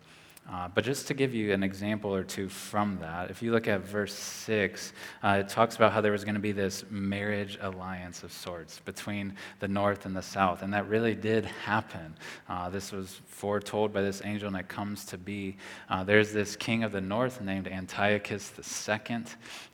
Uh, 0.49 0.69
but 0.69 0.83
just 0.83 1.07
to 1.07 1.13
give 1.13 1.33
you 1.33 1.51
an 1.51 1.61
example 1.61 2.13
or 2.13 2.23
two 2.23 2.47
from 2.47 2.97
that, 3.01 3.29
if 3.29 3.41
you 3.41 3.51
look 3.51 3.67
at 3.67 3.81
verse 3.81 4.13
6, 4.13 4.93
uh, 5.21 5.37
it 5.41 5.49
talks 5.49 5.75
about 5.75 5.91
how 5.91 5.99
there 5.99 6.13
was 6.13 6.23
going 6.23 6.35
to 6.35 6.41
be 6.41 6.53
this 6.53 6.85
marriage 6.89 7.57
alliance 7.61 8.23
of 8.23 8.31
sorts 8.31 8.79
between 8.79 9.35
the 9.59 9.67
north 9.67 10.05
and 10.05 10.15
the 10.15 10.21
south. 10.21 10.61
And 10.61 10.73
that 10.73 10.87
really 10.87 11.15
did 11.15 11.43
happen. 11.43 12.15
Uh, 12.47 12.69
this 12.69 12.93
was 12.93 13.19
foretold 13.25 13.91
by 13.91 14.01
this 14.01 14.21
angel, 14.23 14.47
and 14.47 14.55
it 14.55 14.69
comes 14.69 15.03
to 15.05 15.17
be. 15.17 15.57
Uh, 15.89 16.05
there's 16.05 16.31
this 16.31 16.55
king 16.55 16.83
of 16.83 16.93
the 16.93 17.01
north 17.01 17.41
named 17.41 17.67
Antiochus 17.67 18.53
II, 18.87 19.23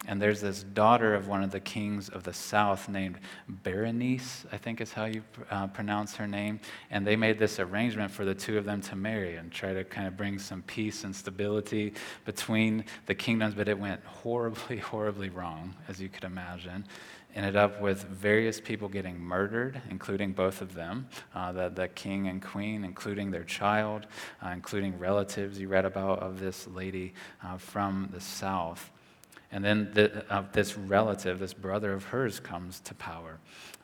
and 0.08 0.20
there's 0.20 0.42
this 0.42 0.63
daughter 0.63 1.13
of 1.13 1.27
one 1.27 1.44
of 1.44 1.51
the 1.51 1.60
kings 1.60 2.10
of 2.10 2.24
the 2.24 2.34
south 2.34 2.89
named 2.89 3.20
Berenice, 3.48 4.46
I 4.51 4.57
think 4.57 4.81
is 4.81 4.92
how 4.92 5.05
you 5.05 5.24
uh, 5.51 5.68
pronounce 5.68 6.16
her 6.16 6.27
name. 6.27 6.59
And 6.90 7.05
they 7.05 7.16
made 7.16 7.38
this 7.38 7.59
arrangement 7.59 8.12
for 8.12 8.25
the 8.25 8.33
two 8.33 8.57
of 8.57 8.66
them 8.66 8.81
to 8.81 8.96
marry 8.96 9.36
and 9.36 9.51
try 9.51 9.74
to 9.74 9.83
kind 9.83 10.07
of 10.07 10.18
bring 10.18 10.40
some 10.64 10.76
peace 10.76 11.04
and 11.04 11.16
stability 11.16 11.94
between 12.26 12.86
the 13.06 13.16
kingdoms, 13.16 13.54
but 13.56 13.68
it 13.68 13.78
went 13.78 14.04
horribly, 14.06 14.78
horribly 14.92 15.30
wrong, 15.30 15.76
as 15.88 16.00
you 16.00 16.10
could 16.10 16.24
imagine. 16.24 16.86
Ended 17.36 17.56
up 17.56 17.82
with 17.82 18.04
various 18.04 18.62
people 18.62 18.88
getting 18.88 19.20
murdered, 19.20 19.82
including 19.90 20.34
both 20.34 20.62
of 20.62 20.76
them, 20.76 21.08
uh, 21.34 21.52
the, 21.52 21.70
the 21.70 21.88
king 21.88 22.28
and 22.28 22.42
queen, 22.42 22.84
including 22.84 23.32
their 23.32 23.44
child, 23.44 24.06
uh, 24.46 24.50
including 24.50 25.00
relatives 25.00 25.60
you 25.60 25.68
read 25.68 25.86
about 25.86 26.20
of 26.20 26.40
this 26.40 26.68
lady 26.68 27.14
uh, 27.44 27.58
from 27.58 28.10
the 28.14 28.22
south. 28.22 28.92
And 29.53 29.63
then 29.63 29.92
the, 29.94 30.25
uh, 30.33 30.44
this 30.51 30.75
relative, 30.75 31.37
this 31.37 31.53
brother 31.53 31.94
of 31.94 32.05
hers, 32.05 32.39
comes 32.39 32.79
to 32.81 32.96
power. 32.96 33.37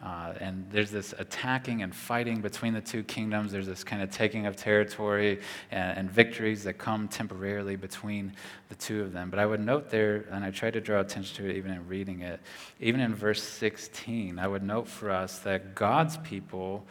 Uh, 0.03 0.33
and 0.39 0.65
there's 0.71 0.89
this 0.89 1.13
attacking 1.19 1.83
and 1.83 1.93
fighting 1.93 2.41
between 2.41 2.73
the 2.73 2.81
two 2.81 3.03
kingdoms. 3.03 3.51
There's 3.51 3.67
this 3.67 3.83
kind 3.83 4.01
of 4.01 4.09
taking 4.09 4.47
of 4.47 4.55
territory 4.55 5.41
and, 5.69 5.99
and, 5.99 6.11
victories 6.11 6.63
that 6.63 6.79
come 6.79 7.07
temporarily 7.07 7.75
between 7.75 8.33
the 8.69 8.75
two 8.75 9.03
of 9.03 9.13
them. 9.13 9.29
But 9.29 9.37
I 9.37 9.45
would 9.45 9.59
note 9.59 9.91
there, 9.91 10.25
and 10.31 10.43
I 10.43 10.49
tried 10.49 10.73
to 10.73 10.81
draw 10.81 11.01
attention 11.01 11.35
to 11.43 11.49
it 11.49 11.55
even 11.57 11.71
in 11.71 11.87
reading 11.87 12.21
it, 12.21 12.39
even 12.79 12.99
in 12.99 13.13
verse 13.13 13.43
16, 13.43 14.39
I 14.39 14.47
would 14.47 14.63
note 14.63 14.87
for 14.87 15.11
us 15.11 15.37
that 15.39 15.75
God's 15.75 16.17
people 16.17 16.83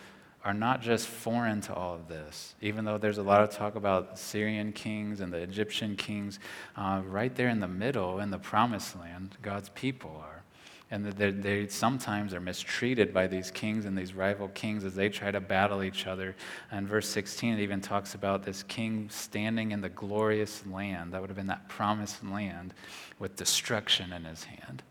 are 0.48 0.54
not 0.54 0.80
just 0.80 1.06
foreign 1.06 1.60
to 1.60 1.74
all 1.74 1.94
of 1.94 2.08
this. 2.08 2.54
Even 2.62 2.86
though 2.86 2.96
there's 2.96 3.18
a 3.18 3.22
lot 3.22 3.42
of 3.42 3.50
talk 3.50 3.74
about 3.74 4.18
Syrian 4.18 4.72
kings 4.72 5.20
and 5.20 5.30
the 5.30 5.36
Egyptian 5.36 5.94
kings, 5.94 6.38
uh, 6.74 7.02
right 7.04 7.34
there 7.34 7.50
in 7.50 7.60
the 7.60 7.68
middle, 7.68 8.18
in 8.20 8.30
the 8.30 8.38
promised 8.38 8.98
land, 8.98 9.36
God's 9.42 9.68
people 9.68 10.22
are. 10.24 10.42
And 10.90 11.04
they, 11.04 11.32
they 11.32 11.66
sometimes 11.66 12.32
are 12.32 12.40
mistreated 12.40 13.12
by 13.12 13.26
these 13.26 13.50
kings 13.50 13.84
and 13.84 13.96
these 13.96 14.14
rival 14.14 14.48
kings 14.48 14.84
as 14.84 14.94
they 14.94 15.10
try 15.10 15.30
to 15.30 15.38
battle 15.38 15.82
each 15.82 16.06
other. 16.06 16.34
And 16.70 16.88
verse 16.88 17.10
16, 17.10 17.58
it 17.58 17.60
even 17.60 17.82
talks 17.82 18.14
about 18.14 18.42
this 18.42 18.62
king 18.62 19.10
standing 19.10 19.72
in 19.72 19.82
the 19.82 19.90
glorious 19.90 20.64
land. 20.66 21.12
That 21.12 21.20
would 21.20 21.28
have 21.28 21.36
been 21.36 21.48
that 21.48 21.68
promised 21.68 22.24
land 22.24 22.72
with 23.18 23.36
destruction 23.36 24.14
in 24.14 24.24
his 24.24 24.44
hand. 24.44 24.82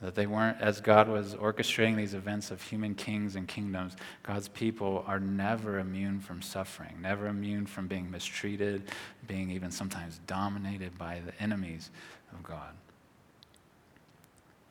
That 0.00 0.14
they 0.14 0.26
weren't, 0.26 0.58
as 0.60 0.80
God 0.80 1.08
was 1.08 1.34
orchestrating 1.34 1.96
these 1.96 2.14
events 2.14 2.50
of 2.50 2.62
human 2.62 2.94
kings 2.94 3.36
and 3.36 3.46
kingdoms, 3.46 3.96
God's 4.22 4.48
people 4.48 5.04
are 5.06 5.20
never 5.20 5.78
immune 5.78 6.20
from 6.20 6.40
suffering, 6.40 6.96
never 7.02 7.26
immune 7.26 7.66
from 7.66 7.86
being 7.86 8.10
mistreated, 8.10 8.84
being 9.26 9.50
even 9.50 9.70
sometimes 9.70 10.20
dominated 10.26 10.96
by 10.96 11.20
the 11.26 11.38
enemies 11.42 11.90
of 12.32 12.42
God. 12.42 12.72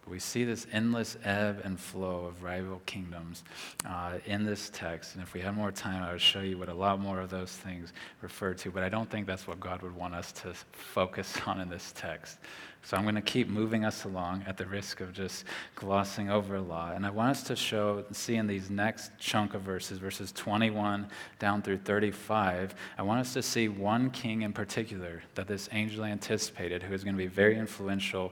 But 0.01 0.13
we 0.13 0.19
see 0.19 0.43
this 0.45 0.65
endless 0.73 1.15
ebb 1.23 1.61
and 1.63 1.79
flow 1.79 2.25
of 2.25 2.41
rival 2.41 2.81
kingdoms 2.87 3.43
uh, 3.85 4.13
in 4.25 4.45
this 4.45 4.71
text. 4.73 5.13
And 5.13 5.21
if 5.21 5.35
we 5.35 5.41
had 5.41 5.55
more 5.55 5.71
time, 5.71 6.01
I 6.01 6.11
would 6.11 6.21
show 6.21 6.41
you 6.41 6.57
what 6.57 6.69
a 6.69 6.73
lot 6.73 6.99
more 6.99 7.19
of 7.21 7.29
those 7.29 7.51
things 7.51 7.93
refer 8.21 8.55
to. 8.55 8.71
But 8.71 8.81
I 8.81 8.89
don't 8.89 9.07
think 9.07 9.27
that's 9.27 9.47
what 9.47 9.59
God 9.59 9.83
would 9.83 9.95
want 9.95 10.15
us 10.15 10.31
to 10.31 10.55
focus 10.71 11.39
on 11.45 11.61
in 11.61 11.69
this 11.69 11.93
text. 11.95 12.39
So 12.83 12.97
I'm 12.97 13.03
going 13.03 13.15
to 13.15 13.21
keep 13.21 13.49
moving 13.49 13.85
us 13.85 14.05
along 14.05 14.45
at 14.47 14.57
the 14.57 14.65
risk 14.65 15.01
of 15.01 15.13
just 15.13 15.43
glossing 15.75 16.29
over 16.29 16.55
a 16.55 16.61
lot. 16.61 16.95
And 16.95 17.05
I 17.05 17.09
want 17.11 17.31
us 17.31 17.43
to 17.43 17.55
show, 17.55 18.03
see 18.11 18.35
in 18.35 18.47
these 18.47 18.69
next 18.69 19.11
chunk 19.19 19.53
of 19.53 19.61
verses, 19.61 19.99
verses 19.99 20.31
21 20.31 21.07
down 21.39 21.61
through 21.61 21.79
35, 21.79 22.73
I 22.97 23.01
want 23.03 23.19
us 23.19 23.33
to 23.33 23.43
see 23.43 23.67
one 23.67 24.09
king 24.11 24.41
in 24.41 24.53
particular 24.53 25.21
that 25.35 25.47
this 25.47 25.69
angel 25.71 26.03
anticipated 26.05 26.81
who 26.81 26.93
is 26.93 27.03
going 27.03 27.15
to 27.15 27.21
be 27.21 27.27
very 27.27 27.57
influential. 27.57 28.31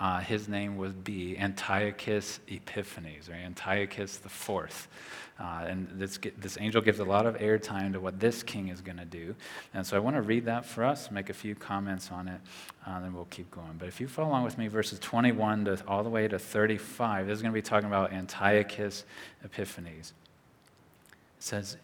Uh, 0.00 0.20
his 0.20 0.48
name 0.48 0.76
would 0.78 1.04
be 1.04 1.36
Antiochus 1.36 2.40
Epiphanes, 2.48 3.28
or 3.28 3.34
Antiochus 3.34 4.18
the 4.18 4.28
Fourth. 4.28 4.88
Uh, 5.40 5.64
and 5.68 5.88
this, 5.94 6.18
this 6.38 6.58
angel 6.60 6.82
gives 6.82 6.98
a 6.98 7.04
lot 7.04 7.24
of 7.24 7.36
airtime 7.36 7.92
to 7.92 8.00
what 8.00 8.18
this 8.18 8.42
king 8.42 8.68
is 8.68 8.80
going 8.80 8.98
to 8.98 9.04
do. 9.04 9.36
And 9.72 9.86
so 9.86 9.96
I 9.96 10.00
want 10.00 10.16
to 10.16 10.22
read 10.22 10.46
that 10.46 10.64
for 10.64 10.84
us, 10.84 11.12
make 11.12 11.30
a 11.30 11.34
few 11.34 11.54
comments 11.54 12.10
on 12.10 12.26
it, 12.26 12.40
uh, 12.84 12.98
then 13.00 13.14
we'll 13.14 13.26
keep 13.26 13.48
going. 13.52 13.74
But 13.78 13.86
if 13.86 14.00
you 14.00 14.08
follow 14.08 14.28
along 14.30 14.44
with 14.44 14.58
me, 14.58 14.66
verses 14.66 14.98
21 14.98 15.66
to 15.66 15.82
all 15.86 16.02
the 16.02 16.10
way 16.10 16.26
to 16.26 16.40
35, 16.40 17.28
this 17.28 17.36
is 17.36 17.42
going 17.42 17.52
to 17.52 17.54
be 17.54 17.62
talking 17.62 17.86
about 17.86 18.12
Antiochus 18.12 19.04
Epiphanes. 19.44 20.12
It 21.38 21.42
says, 21.42 21.76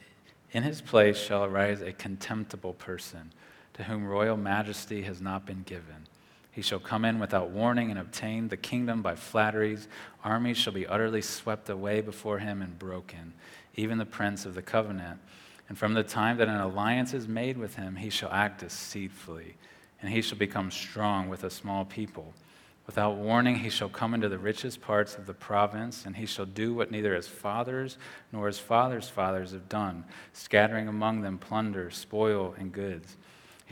In 0.50 0.64
his 0.64 0.80
place 0.80 1.16
shall 1.16 1.44
arise 1.44 1.80
a 1.80 1.92
contemptible 1.92 2.72
person, 2.72 3.32
to 3.74 3.84
whom 3.84 4.04
royal 4.04 4.36
majesty 4.36 5.02
has 5.02 5.20
not 5.20 5.46
been 5.46 5.62
given. 5.62 6.08
He 6.54 6.62
shall 6.62 6.78
come 6.78 7.04
in 7.04 7.18
without 7.18 7.50
warning 7.50 7.90
and 7.90 7.98
obtain 7.98 8.48
the 8.48 8.56
kingdom 8.56 9.02
by 9.02 9.16
flatteries. 9.16 9.88
Armies 10.22 10.56
shall 10.56 10.72
be 10.72 10.86
utterly 10.86 11.20
swept 11.20 11.68
away 11.68 12.00
before 12.00 12.38
him 12.38 12.62
and 12.62 12.78
broken, 12.78 13.34
even 13.74 13.98
the 13.98 14.06
prince 14.06 14.46
of 14.46 14.54
the 14.54 14.62
covenant. 14.62 15.20
And 15.68 15.76
from 15.76 15.94
the 15.94 16.04
time 16.04 16.36
that 16.36 16.48
an 16.48 16.60
alliance 16.60 17.12
is 17.12 17.26
made 17.26 17.58
with 17.58 17.74
him, 17.74 17.96
he 17.96 18.10
shall 18.10 18.30
act 18.30 18.60
deceitfully 18.60 19.56
and 20.04 20.12
he 20.12 20.20
shall 20.20 20.36
become 20.36 20.70
strong 20.70 21.30
with 21.30 21.44
a 21.44 21.50
small 21.50 21.86
people. 21.86 22.34
Without 22.86 23.16
warning, 23.16 23.56
he 23.56 23.70
shall 23.70 23.88
come 23.88 24.12
into 24.12 24.28
the 24.28 24.38
richest 24.38 24.82
parts 24.82 25.14
of 25.14 25.24
the 25.24 25.32
province, 25.32 26.04
and 26.04 26.14
he 26.16 26.26
shall 26.26 26.44
do 26.44 26.74
what 26.74 26.90
neither 26.90 27.14
his 27.14 27.26
fathers 27.26 27.96
nor 28.30 28.46
his 28.46 28.58
fathers' 28.58 29.08
fathers 29.08 29.52
have 29.52 29.66
done, 29.70 30.04
scattering 30.34 30.88
among 30.88 31.22
them 31.22 31.38
plunder, 31.38 31.90
spoil, 31.90 32.54
and 32.58 32.70
goods. 32.70 33.16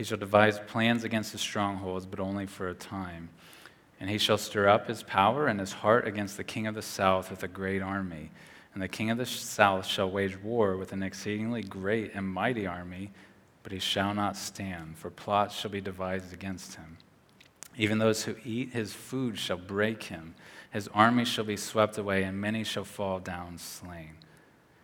He 0.03 0.07
shall 0.07 0.17
devise 0.17 0.59
plans 0.59 1.05
against 1.05 1.31
the 1.31 1.37
strongholds, 1.37 2.05
but 2.05 2.19
only 2.19 2.45
for 2.45 2.67
a 2.67 2.73
time. 2.73 3.29
And 4.01 4.09
he 4.09 4.17
shall 4.17 4.37
stir 4.37 4.67
up 4.67 4.89
his 4.89 5.01
power 5.01 5.47
and 5.47 5.61
his 5.61 5.71
heart 5.71 6.05
against 6.05 6.35
the 6.35 6.43
king 6.43 6.67
of 6.67 6.75
the 6.75 6.81
south 6.81 7.31
with 7.31 7.41
a 7.41 7.47
great 7.47 7.81
army. 7.81 8.29
And 8.73 8.83
the 8.83 8.89
king 8.89 9.11
of 9.11 9.17
the 9.17 9.25
south 9.25 9.85
shall 9.85 10.11
wage 10.11 10.37
war 10.43 10.75
with 10.75 10.91
an 10.91 11.03
exceedingly 11.03 11.63
great 11.63 12.11
and 12.15 12.27
mighty 12.27 12.67
army, 12.67 13.11
but 13.63 13.71
he 13.71 13.79
shall 13.79 14.13
not 14.13 14.35
stand, 14.35 14.97
for 14.97 15.09
plots 15.09 15.55
shall 15.55 15.71
be 15.71 15.79
devised 15.79 16.33
against 16.33 16.75
him. 16.75 16.97
Even 17.77 17.97
those 17.97 18.25
who 18.25 18.35
eat 18.43 18.73
his 18.73 18.91
food 18.91 19.39
shall 19.39 19.55
break 19.55 20.03
him. 20.03 20.35
His 20.73 20.89
army 20.89 21.23
shall 21.23 21.45
be 21.45 21.55
swept 21.55 21.97
away, 21.97 22.23
and 22.23 22.41
many 22.41 22.65
shall 22.65 22.83
fall 22.83 23.19
down 23.21 23.57
slain. 23.57 24.17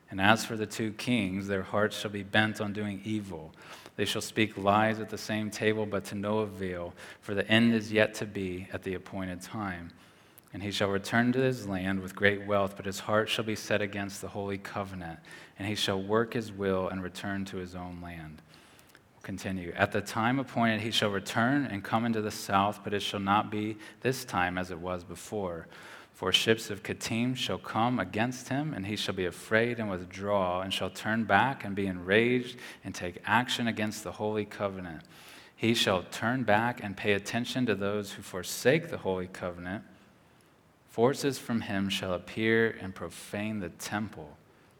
And 0.09 0.21
as 0.21 0.45
for 0.45 0.55
the 0.55 0.65
two 0.65 0.93
kings, 0.93 1.47
their 1.49 1.63
hearts 1.63 1.99
shall 1.99 2.09
be 2.09 2.23
bent 2.23 2.61
on 2.61 2.71
doing 2.71 3.01
evil. 3.03 3.51
They 3.99 4.05
shall 4.05 4.21
speak 4.21 4.57
lies 4.57 5.01
at 5.01 5.09
the 5.09 5.17
same 5.17 5.51
table, 5.51 5.85
but 5.85 6.05
to 6.05 6.15
no 6.15 6.37
avail, 6.39 6.93
for 7.19 7.33
the 7.33 7.45
end 7.51 7.73
is 7.73 7.91
yet 7.91 8.13
to 8.13 8.25
be 8.25 8.65
at 8.71 8.81
the 8.81 8.93
appointed 8.93 9.41
time. 9.41 9.91
And 10.53 10.63
he 10.63 10.71
shall 10.71 10.87
return 10.87 11.33
to 11.33 11.39
his 11.39 11.67
land 11.67 11.99
with 11.99 12.15
great 12.15 12.47
wealth, 12.47 12.77
but 12.77 12.85
his 12.85 13.01
heart 13.01 13.27
shall 13.27 13.43
be 13.43 13.55
set 13.55 13.81
against 13.81 14.21
the 14.21 14.29
holy 14.29 14.57
covenant, 14.57 15.19
and 15.57 15.67
he 15.67 15.75
shall 15.75 16.01
work 16.01 16.33
his 16.33 16.49
will 16.49 16.87
and 16.87 17.03
return 17.03 17.43
to 17.43 17.57
his 17.57 17.75
own 17.75 17.99
land 18.01 18.41
continue. 19.21 19.73
At 19.75 19.91
the 19.91 19.99
time 19.99 20.39
appointed, 20.39 20.79
he 20.79 20.91
shall 20.91 21.09
return 21.09 21.65
and 21.65 21.83
come 21.83 22.05
into 22.05 22.21
the 22.21 22.31
south, 22.31 22.79
but 22.85 22.93
it 22.93 23.01
shall 23.01 23.19
not 23.19 23.51
be 23.51 23.75
this 23.99 24.23
time 24.23 24.57
as 24.57 24.71
it 24.71 24.79
was 24.79 25.03
before. 25.03 25.67
For 26.19 26.33
ships 26.33 26.69
of 26.69 26.83
Kittim 26.83 27.33
shall 27.33 27.57
come 27.57 27.97
against 27.97 28.49
him, 28.49 28.73
and 28.73 28.85
he 28.85 28.97
shall 28.97 29.15
be 29.15 29.25
afraid 29.25 29.79
and 29.79 29.89
withdraw, 29.89 30.59
and 30.59 30.73
shall 30.73 30.89
turn 30.89 31.23
back 31.23 31.63
and 31.63 31.73
be 31.73 31.87
enraged 31.87 32.57
and 32.83 32.93
take 32.93 33.21
action 33.25 33.69
against 33.69 34.03
the 34.03 34.11
holy 34.11 34.43
covenant. 34.43 35.03
He 35.55 35.73
shall 35.73 36.03
turn 36.11 36.43
back 36.43 36.83
and 36.83 36.97
pay 36.97 37.13
attention 37.13 37.65
to 37.67 37.73
those 37.73 38.11
who 38.11 38.21
forsake 38.21 38.89
the 38.89 38.97
holy 38.97 39.27
covenant. 39.27 39.85
Forces 40.89 41.39
from 41.39 41.61
him 41.61 41.87
shall 41.87 42.13
appear 42.13 42.77
and 42.81 42.93
profane 42.93 43.61
the 43.61 43.69
temple 43.69 44.35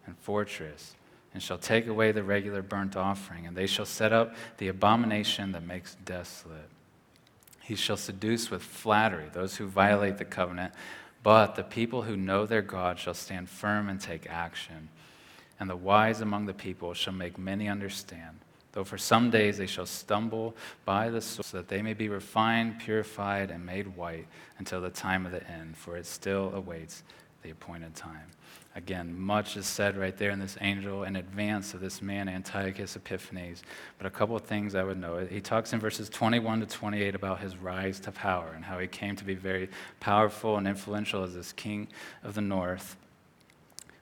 and 0.05 0.17
fortress 0.17 0.93
and 1.33 1.41
shall 1.41 1.57
take 1.57 1.87
away 1.87 2.11
the 2.11 2.21
regular 2.21 2.61
burnt 2.61 2.97
offering, 2.97 3.47
and 3.47 3.55
they 3.55 3.65
shall 3.65 3.85
set 3.85 4.11
up 4.11 4.35
the 4.57 4.67
abomination 4.67 5.53
that 5.53 5.65
makes 5.65 5.95
desolate. 6.03 6.69
He 7.61 7.75
shall 7.75 7.97
seduce 7.97 8.51
with 8.51 8.61
flattery 8.61 9.29
those 9.31 9.55
who 9.55 9.67
violate 9.67 10.17
the 10.17 10.25
covenant, 10.25 10.73
but 11.23 11.55
the 11.55 11.63
people 11.63 12.03
who 12.03 12.15
know 12.15 12.45
their 12.45 12.61
God 12.61 12.99
shall 12.99 13.13
stand 13.13 13.49
firm 13.49 13.89
and 13.89 13.99
take 13.99 14.29
action. 14.29 14.89
And 15.59 15.69
the 15.69 15.75
wise 15.75 16.21
among 16.21 16.45
the 16.45 16.53
people 16.53 16.93
shall 16.93 17.13
make 17.13 17.37
many 17.37 17.67
understand, 17.67 18.39
though 18.71 18.85
for 18.85 18.97
some 18.97 19.29
days 19.29 19.57
they 19.57 19.65
shall 19.67 19.85
stumble 19.85 20.55
by 20.85 21.09
the 21.09 21.19
sword, 21.19 21.45
so 21.45 21.57
that 21.57 21.67
they 21.67 21.81
may 21.81 21.93
be 21.93 22.07
refined, 22.07 22.79
purified, 22.79 23.51
and 23.51 23.65
made 23.65 23.95
white 23.97 24.27
until 24.57 24.79
the 24.79 24.89
time 24.89 25.25
of 25.25 25.33
the 25.33 25.45
end, 25.49 25.75
for 25.77 25.97
it 25.97 26.05
still 26.05 26.53
awaits 26.55 27.03
the 27.43 27.49
appointed 27.49 27.95
time. 27.95 28.27
Again, 28.75 29.19
much 29.19 29.57
is 29.57 29.65
said 29.65 29.97
right 29.97 30.15
there 30.15 30.29
in 30.29 30.39
this 30.39 30.57
angel 30.61 31.03
in 31.03 31.15
advance 31.15 31.73
of 31.73 31.81
this 31.81 32.01
man, 32.01 32.29
Antiochus 32.29 32.95
Epiphanes. 32.95 33.63
But 33.97 34.05
a 34.05 34.11
couple 34.11 34.35
of 34.35 34.43
things 34.43 34.75
I 34.75 34.83
would 34.83 34.99
know. 34.99 35.25
He 35.25 35.41
talks 35.41 35.73
in 35.73 35.79
verses 35.79 36.07
21 36.07 36.59
to 36.59 36.65
28 36.67 37.15
about 37.15 37.39
his 37.39 37.57
rise 37.57 37.99
to 38.01 38.11
power 38.11 38.51
and 38.55 38.63
how 38.63 38.77
he 38.77 38.87
came 38.87 39.15
to 39.15 39.25
be 39.25 39.33
very 39.33 39.69
powerful 39.99 40.57
and 40.57 40.67
influential 40.67 41.23
as 41.23 41.33
this 41.33 41.51
king 41.51 41.87
of 42.23 42.35
the 42.35 42.41
north. 42.41 42.95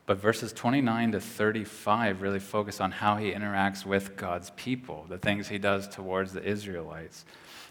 But 0.05 0.19
verses 0.19 0.53
29 0.53 1.13
to 1.13 1.21
35 1.21 2.21
really 2.21 2.39
focus 2.39 2.81
on 2.81 2.91
how 2.91 3.17
he 3.17 3.31
interacts 3.31 3.85
with 3.85 4.15
God's 4.15 4.51
people, 4.51 5.05
the 5.09 5.17
things 5.17 5.47
he 5.47 5.57
does 5.57 5.87
towards 5.87 6.33
the 6.33 6.43
Israelites. 6.43 7.25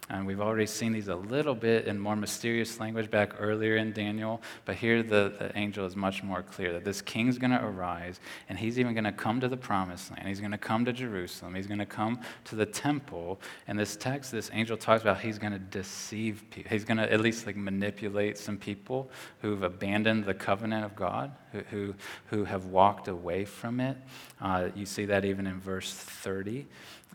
And 0.08 0.24
we've 0.24 0.40
already 0.40 0.66
seen 0.66 0.92
these 0.92 1.08
a 1.08 1.16
little 1.16 1.54
bit 1.54 1.86
in 1.86 1.98
more 1.98 2.14
mysterious 2.14 2.78
language 2.78 3.10
back 3.10 3.34
earlier 3.40 3.76
in 3.76 3.92
Daniel, 3.92 4.40
but 4.64 4.76
here 4.76 5.02
the, 5.02 5.34
the 5.36 5.58
angel 5.58 5.84
is 5.84 5.96
much 5.96 6.22
more 6.22 6.42
clear 6.42 6.72
that 6.74 6.84
this 6.84 7.02
king's 7.02 7.38
going 7.38 7.50
to 7.50 7.64
arise, 7.64 8.20
and 8.48 8.56
he's 8.56 8.78
even 8.78 8.94
going 8.94 9.04
to 9.04 9.12
come 9.12 9.40
to 9.40 9.48
the 9.48 9.56
promised 9.56 10.12
land. 10.12 10.28
He's 10.28 10.38
going 10.38 10.52
to 10.52 10.58
come 10.58 10.84
to 10.84 10.92
Jerusalem. 10.92 11.56
He's 11.56 11.66
going 11.66 11.80
to 11.80 11.86
come 11.86 12.20
to 12.44 12.54
the 12.54 12.66
temple. 12.66 13.40
And 13.66 13.76
this 13.76 13.96
text, 13.96 14.30
this 14.30 14.48
angel 14.52 14.76
talks 14.76 15.02
about 15.02 15.20
he's 15.20 15.38
going 15.38 15.52
to 15.52 15.58
deceive 15.58 16.44
people. 16.50 16.70
He's 16.70 16.84
going 16.84 16.98
to 16.98 17.12
at 17.12 17.20
least 17.20 17.44
like 17.44 17.56
manipulate 17.56 18.38
some 18.38 18.58
people 18.58 19.10
who've 19.42 19.62
abandoned 19.64 20.24
the 20.24 20.34
covenant 20.34 20.84
of 20.84 20.94
God, 20.94 21.32
who, 21.50 21.62
who, 21.70 21.94
who 22.26 22.44
have 22.44 22.66
walked 22.66 23.08
away 23.08 23.44
from 23.44 23.80
it. 23.80 23.96
Uh, 24.40 24.68
you 24.76 24.86
see 24.86 25.06
that 25.06 25.24
even 25.24 25.48
in 25.48 25.58
verse 25.58 25.92
30 25.92 26.66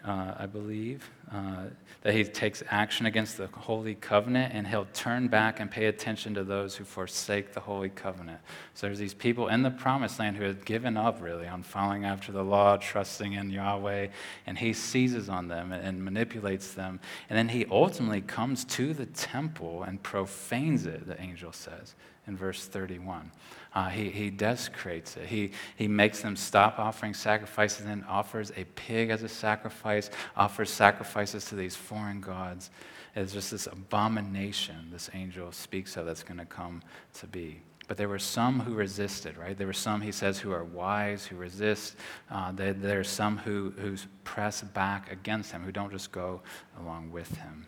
uh, 0.05 0.33
I 0.37 0.45
believe, 0.45 1.09
uh, 1.31 1.65
that 2.01 2.13
he 2.13 2.23
takes 2.23 2.63
action 2.69 3.05
against 3.05 3.37
the 3.37 3.47
holy 3.47 3.95
covenant 3.95 4.53
and 4.53 4.65
he'll 4.65 4.87
turn 4.93 5.27
back 5.27 5.59
and 5.59 5.69
pay 5.69 5.85
attention 5.85 6.33
to 6.33 6.43
those 6.43 6.75
who 6.75 6.83
forsake 6.83 7.53
the 7.53 7.59
holy 7.59 7.89
covenant. 7.89 8.39
So 8.73 8.87
there's 8.87 8.99
these 8.99 9.13
people 9.13 9.47
in 9.47 9.61
the 9.61 9.69
promised 9.69 10.19
land 10.19 10.37
who 10.37 10.43
have 10.43 10.65
given 10.65 10.97
up 10.97 11.21
really 11.21 11.47
on 11.47 11.61
following 11.61 12.05
after 12.05 12.31
the 12.31 12.43
law, 12.43 12.77
trusting 12.77 13.33
in 13.33 13.51
Yahweh, 13.51 14.07
and 14.47 14.57
he 14.57 14.73
seizes 14.73 15.29
on 15.29 15.47
them 15.47 15.71
and 15.71 16.03
manipulates 16.03 16.73
them. 16.73 16.99
And 17.29 17.37
then 17.37 17.49
he 17.49 17.65
ultimately 17.69 18.21
comes 18.21 18.65
to 18.65 18.93
the 18.93 19.05
temple 19.05 19.83
and 19.83 20.01
profanes 20.01 20.85
it, 20.85 21.07
the 21.07 21.21
angel 21.21 21.53
says 21.53 21.95
in 22.27 22.37
verse 22.37 22.65
31. 22.65 23.31
Uh, 23.73 23.87
he, 23.87 24.09
he 24.09 24.29
desecrates 24.29 25.15
it. 25.15 25.27
He, 25.27 25.51
he 25.77 25.87
makes 25.87 26.21
them 26.21 26.35
stop 26.35 26.77
offering 26.77 27.13
sacrifices 27.13 27.85
and 27.85 28.03
offers 28.05 28.51
a 28.57 28.65
pig 28.75 29.09
as 29.09 29.23
a 29.23 29.29
sacrifice, 29.29 30.09
offers 30.35 30.69
sacrifices 30.69 31.45
to 31.45 31.55
these 31.55 31.75
foreign 31.75 32.19
gods. 32.19 32.69
It's 33.15 33.33
just 33.33 33.51
this 33.51 33.67
abomination 33.67 34.89
this 34.91 35.09
angel 35.13 35.51
speaks 35.51 35.95
of 35.97 36.05
that's 36.05 36.23
going 36.23 36.39
to 36.39 36.45
come 36.45 36.81
to 37.15 37.27
be. 37.27 37.61
But 37.87 37.97
there 37.97 38.07
were 38.07 38.19
some 38.19 38.61
who 38.61 38.73
resisted, 38.73 39.37
right? 39.37 39.57
There 39.57 39.67
were 39.67 39.73
some, 39.73 39.99
he 39.99 40.13
says, 40.13 40.39
who 40.39 40.51
are 40.51 40.63
wise, 40.63 41.25
who 41.25 41.35
resist. 41.35 41.97
Uh, 42.29 42.51
there, 42.53 42.71
there 42.71 42.99
are 42.99 43.03
some 43.03 43.37
who, 43.37 43.73
who 43.77 43.97
press 44.23 44.61
back 44.61 45.11
against 45.11 45.51
him, 45.51 45.61
who 45.63 45.73
don't 45.73 45.91
just 45.91 46.11
go 46.11 46.41
along 46.79 47.11
with 47.11 47.35
him. 47.35 47.67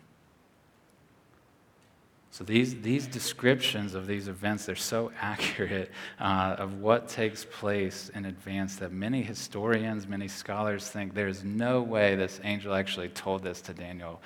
So 2.34 2.42
these, 2.42 2.74
these 2.80 3.06
descriptions 3.06 3.94
of 3.94 4.08
these 4.08 4.26
events, 4.26 4.66
they're 4.66 4.74
so 4.74 5.12
accurate 5.20 5.92
uh, 6.18 6.56
of 6.58 6.80
what 6.80 7.06
takes 7.06 7.44
place 7.44 8.10
in 8.12 8.24
advance 8.24 8.74
that 8.76 8.90
many 8.90 9.22
historians, 9.22 10.08
many 10.08 10.26
scholars 10.26 10.88
think 10.88 11.14
there's 11.14 11.44
no 11.44 11.80
way 11.80 12.16
this 12.16 12.40
angel 12.42 12.74
actually 12.74 13.10
told 13.10 13.44
this 13.44 13.60
to 13.60 13.72
Daniel 13.72 14.20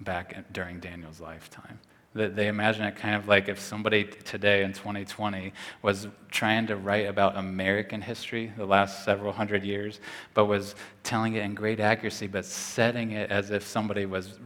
back 0.00 0.42
during 0.54 0.80
Daniel's 0.80 1.20
lifetime. 1.20 1.78
They 2.12 2.48
imagine 2.48 2.84
it 2.84 2.96
kind 2.96 3.14
of 3.14 3.28
like 3.28 3.48
if 3.48 3.60
somebody 3.60 4.02
today 4.02 4.64
in 4.64 4.72
2020 4.72 5.52
was 5.80 6.08
trying 6.28 6.66
to 6.66 6.74
write 6.74 7.06
about 7.06 7.36
American 7.36 8.02
history, 8.02 8.52
the 8.56 8.66
last 8.66 9.04
several 9.04 9.32
hundred 9.32 9.62
years, 9.62 10.00
but 10.34 10.46
was 10.46 10.74
telling 11.04 11.34
it 11.34 11.44
in 11.44 11.54
great 11.54 11.78
accuracy, 11.78 12.26
but 12.26 12.44
setting 12.44 13.12
it 13.12 13.30
as 13.30 13.52
if 13.52 13.64
somebody 13.64 14.06
was, 14.06 14.40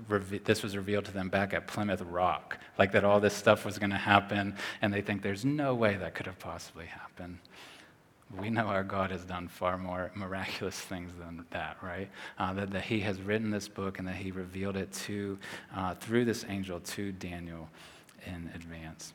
this 0.44 0.62
was 0.62 0.76
revealed 0.76 1.06
to 1.06 1.12
them 1.12 1.30
back 1.30 1.54
at 1.54 1.66
Plymouth 1.66 2.02
Rock, 2.02 2.58
like 2.78 2.92
that 2.92 3.02
all 3.02 3.18
this 3.18 3.34
stuff 3.34 3.64
was 3.64 3.78
going 3.78 3.90
to 3.90 3.96
happen, 3.96 4.56
and 4.82 4.92
they 4.92 5.00
think 5.00 5.22
there's 5.22 5.46
no 5.46 5.74
way 5.74 5.96
that 5.96 6.14
could 6.14 6.26
have 6.26 6.38
possibly 6.38 6.84
happened 6.84 7.38
we 8.40 8.50
know 8.50 8.66
our 8.66 8.84
God 8.84 9.10
has 9.10 9.24
done 9.24 9.48
far 9.48 9.78
more 9.78 10.10
miraculous 10.14 10.78
things 10.78 11.12
than 11.18 11.44
that, 11.50 11.76
right? 11.82 12.08
Uh, 12.38 12.52
that, 12.54 12.70
that 12.70 12.84
He 12.84 13.00
has 13.00 13.20
written 13.20 13.50
this 13.50 13.68
book 13.68 13.98
and 13.98 14.08
that 14.08 14.16
He 14.16 14.30
revealed 14.30 14.76
it 14.76 14.92
to 14.92 15.38
uh, 15.74 15.94
through 15.94 16.24
this 16.24 16.44
angel 16.48 16.80
to 16.80 17.12
Daniel 17.12 17.68
in 18.26 18.50
advance. 18.54 19.12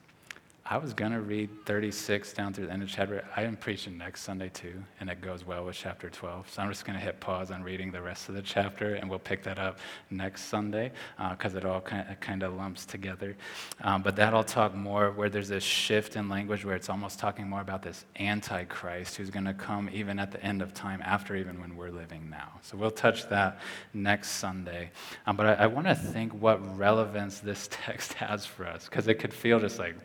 I 0.71 0.77
was 0.77 0.93
going 0.93 1.13
to 1.13 1.21
read 1.21 1.49
36 1.65 2.31
down 2.33 2.53
through 2.53 2.67
the 2.67 2.71
end 2.71 2.83
of 2.83 2.89
chapter. 2.89 3.25
I 3.35 3.41
am 3.41 3.55
preaching 3.55 3.97
next 3.97 4.21
Sunday 4.21 4.49
too, 4.49 4.83
and 4.99 5.09
it 5.09 5.19
goes 5.19 5.43
well 5.43 5.65
with 5.65 5.75
chapter 5.75 6.11
12. 6.11 6.47
So 6.47 6.61
I'm 6.61 6.69
just 6.69 6.85
going 6.85 6.95
to 6.95 7.03
hit 7.03 7.19
pause 7.19 7.49
on 7.49 7.63
reading 7.63 7.91
the 7.91 8.03
rest 8.03 8.29
of 8.29 8.35
the 8.35 8.43
chapter, 8.43 8.93
and 8.93 9.09
we'll 9.09 9.17
pick 9.17 9.41
that 9.45 9.57
up 9.57 9.79
next 10.11 10.43
Sunday 10.43 10.91
because 11.31 11.55
uh, 11.55 11.57
it 11.57 11.65
all 11.65 11.81
kind 11.81 12.43
of 12.43 12.53
lumps 12.53 12.85
together. 12.85 13.35
Um, 13.81 14.03
but 14.03 14.15
that'll 14.15 14.43
talk 14.43 14.75
more 14.75 15.09
where 15.09 15.27
there's 15.27 15.47
this 15.47 15.63
shift 15.63 16.15
in 16.15 16.29
language 16.29 16.63
where 16.63 16.75
it's 16.75 16.87
almost 16.87 17.17
talking 17.17 17.49
more 17.49 17.61
about 17.61 17.81
this 17.81 18.05
Antichrist 18.19 19.15
who's 19.15 19.31
going 19.31 19.45
to 19.45 19.55
come 19.55 19.89
even 19.91 20.19
at 20.19 20.29
the 20.31 20.43
end 20.43 20.61
of 20.61 20.75
time, 20.75 21.01
after 21.03 21.35
even 21.35 21.59
when 21.59 21.75
we're 21.75 21.89
living 21.89 22.29
now. 22.29 22.59
So 22.61 22.77
we'll 22.77 22.91
touch 22.91 23.27
that 23.29 23.59
next 23.95 24.33
Sunday. 24.33 24.91
Um, 25.25 25.35
but 25.35 25.47
I, 25.47 25.63
I 25.63 25.65
want 25.65 25.87
to 25.87 25.95
think 25.95 26.31
what 26.31 26.77
relevance 26.77 27.39
this 27.39 27.67
text 27.71 28.13
has 28.13 28.45
for 28.45 28.67
us 28.67 28.85
because 28.85 29.07
it 29.07 29.15
could 29.15 29.33
feel 29.33 29.59
just 29.59 29.79
like, 29.79 29.95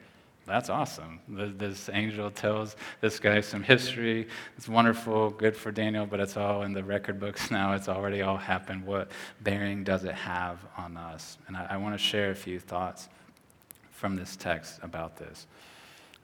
that's 0.46 0.68
awesome. 0.68 1.20
This 1.28 1.88
angel 1.92 2.30
tells 2.30 2.76
this 3.00 3.18
guy 3.18 3.40
some 3.40 3.62
history. 3.62 4.28
It's 4.57 4.68
wonderful, 4.68 5.30
good 5.30 5.57
for 5.57 5.72
Daniel, 5.72 6.07
but 6.07 6.20
it's 6.20 6.37
all 6.37 6.62
in 6.62 6.72
the 6.72 6.85
record 6.85 7.18
books 7.18 7.50
now. 7.50 7.72
It's 7.72 7.88
already 7.88 8.22
all 8.22 8.37
happened. 8.37 8.85
What 8.85 9.11
bearing 9.42 9.85
does 9.85 10.04
it 10.04 10.14
have 10.14 10.59
on 10.76 10.96
us? 10.96 11.38
And 11.46 11.57
I, 11.57 11.68
I 11.70 11.76
want 11.78 11.94
to 11.94 11.98
share 11.98 12.30
a 12.30 12.35
few 12.35 12.61
thoughts 12.61 13.09
from 13.90 14.16
this 14.16 14.37
text 14.37 14.80
about 14.83 15.16
this. 15.16 15.46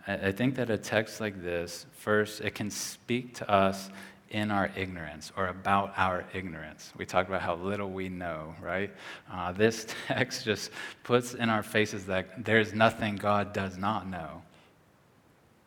I, 0.07 0.15
I 0.15 0.33
think 0.33 0.55
that 0.57 0.69
a 0.69 0.79
text 0.79 1.21
like 1.21 1.43
this, 1.43 1.87
first, 1.93 2.43
it 2.43 2.55
can 2.55 2.71
speak 2.71 3.35
to 3.37 3.51
us 3.51 3.91
in 4.31 4.51
our 4.51 4.71
ignorance 4.77 5.33
or 5.37 5.49
about 5.49 5.93
our 5.97 6.25
ignorance. 6.33 6.93
We 6.97 7.05
talked 7.05 7.29
about 7.29 7.43
how 7.43 7.57
little 7.57 7.91
we 7.91 8.09
know, 8.09 8.55
right? 8.63 8.91
Uh, 9.31 9.53
this 9.53 9.87
text 10.07 10.45
just 10.45 10.71
puts 11.03 11.35
in 11.35 11.51
our 11.51 11.63
faces 11.63 12.07
that 12.07 12.45
there's 12.45 12.73
nothing 12.73 13.17
God 13.17 13.53
does 13.53 13.77
not 13.77 14.09
know, 14.09 14.43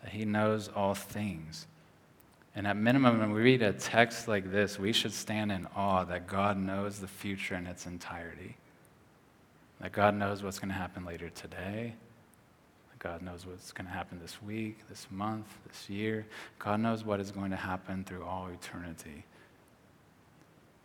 that 0.02 0.12
He 0.12 0.26
knows 0.26 0.69
all 0.69 0.95
things. 0.95 1.67
And 2.56 2.67
at 2.67 2.78
minimum, 2.78 3.19
when 3.19 3.32
we 3.34 3.41
read 3.41 3.62
a 3.63 3.73
text 3.73 4.28
like 4.28 4.52
this, 4.52 4.78
we 4.78 4.93
should 4.93 5.13
stand 5.13 5.52
in 5.52 5.67
awe 5.76 6.04
that 6.06 6.28
God 6.28 6.58
knows 6.58 6.99
the 6.99 7.08
future 7.08 7.56
in 7.56 7.65
its 7.65 7.86
entirety. 7.86 8.56
That 9.82 9.91
God 9.91 10.15
knows 10.15 10.43
what's 10.43 10.60
going 10.60 10.69
to 10.69 10.76
happen 10.76 11.04
later 11.04 11.30
today, 11.30 11.95
God 13.04 13.22
knows 13.22 13.46
what's 13.46 13.74
going 13.74 13.86
to 13.86 13.92
happen 13.92 14.18
this 14.22 14.42
week, 14.42 14.88
this 14.88 15.08
month, 15.12 15.46
this 15.68 15.89
year. 15.89 16.26
God 16.58 16.80
knows 16.80 17.04
what 17.04 17.20
is 17.20 17.32
going 17.32 17.52
to 17.52 17.58
happen 17.58 18.06
through 18.06 18.24
all 18.24 18.48
eternity. 18.48 19.26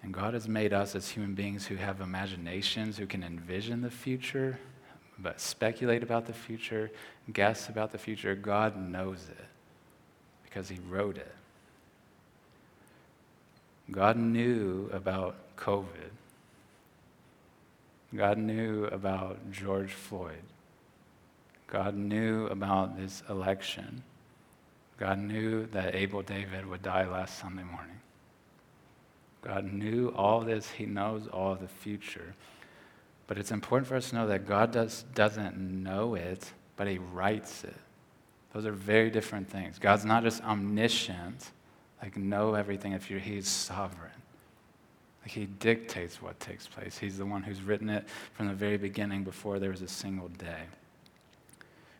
And 0.02 0.12
God 0.12 0.35
has 0.35 0.48
made 0.48 0.72
us 0.72 0.96
as 0.96 1.09
human 1.09 1.35
beings 1.35 1.66
who 1.66 1.76
have 1.76 2.00
imaginations, 2.00 2.98
who 2.98 3.07
can 3.07 3.22
envision 3.22 3.83
the 3.83 3.90
future, 3.90 4.59
but 5.16 5.40
speculate 5.40 6.02
about 6.02 6.26
the 6.26 6.33
future, 6.33 6.90
guess 7.33 7.68
about 7.68 7.92
the 7.92 7.98
future. 7.98 8.35
God 8.35 8.76
knows 8.76 9.28
it 9.31 9.46
because 10.42 10.68
He 10.68 10.81
wrote 10.88 11.18
it. 11.18 11.35
God 13.92 14.16
knew 14.16 14.90
about 14.92 15.37
COVID. 15.57 16.11
God 18.14 18.38
knew 18.38 18.87
about 18.87 19.52
George 19.52 19.92
Floyd. 19.92 20.42
God 21.68 21.94
knew 21.94 22.46
about 22.46 22.98
this 22.98 23.22
election. 23.28 24.02
God 24.98 25.18
knew 25.18 25.66
that 25.66 25.94
Abel 25.94 26.22
David 26.22 26.66
would 26.66 26.83
die 26.83 27.07
last 27.07 27.38
Sunday 27.38 27.62
morning. 27.62 28.00
God 29.42 29.72
knew 29.72 30.09
all 30.16 30.40
this. 30.40 30.70
He 30.70 30.87
knows 30.87 31.28
all 31.28 31.54
the 31.54 31.68
future. 31.68 32.35
But 33.26 33.38
it's 33.38 33.52
important 33.52 33.87
for 33.87 33.96
us 33.96 34.11
to 34.11 34.16
know 34.16 34.26
that 34.26 34.46
God 34.46 34.72
does, 34.72 35.04
doesn't 35.14 35.57
know 35.57 36.14
it, 36.14 36.50
but 36.76 36.88
He 36.88 36.98
writes 36.98 37.62
it. 37.62 37.76
Those 38.52 38.66
are 38.66 38.72
very 38.72 39.11
different 39.11 39.48
things. 39.48 39.78
God's 39.78 40.07
not 40.07 40.22
just 40.24 40.42
omniscient, 40.42 41.50
like 42.02 42.16
know 42.16 42.54
everything 42.54 42.92
if 42.92 43.11
you're, 43.11 43.20
He's 43.20 43.46
sovereign. 43.46 44.11
Like 45.22 45.31
He 45.31 45.44
dictates 45.44 46.20
what 46.22 46.40
takes 46.40 46.66
place. 46.66 46.96
He's 46.96 47.18
the 47.18 47.26
one 47.26 47.42
who's 47.42 47.61
written 47.61 47.90
it 47.90 48.09
from 48.33 48.48
the 48.48 48.54
very 48.54 48.78
beginning 48.78 49.22
before 49.22 49.59
there 49.59 49.70
was 49.70 49.83
a 49.83 49.88
single 49.88 50.28
day. 50.28 50.64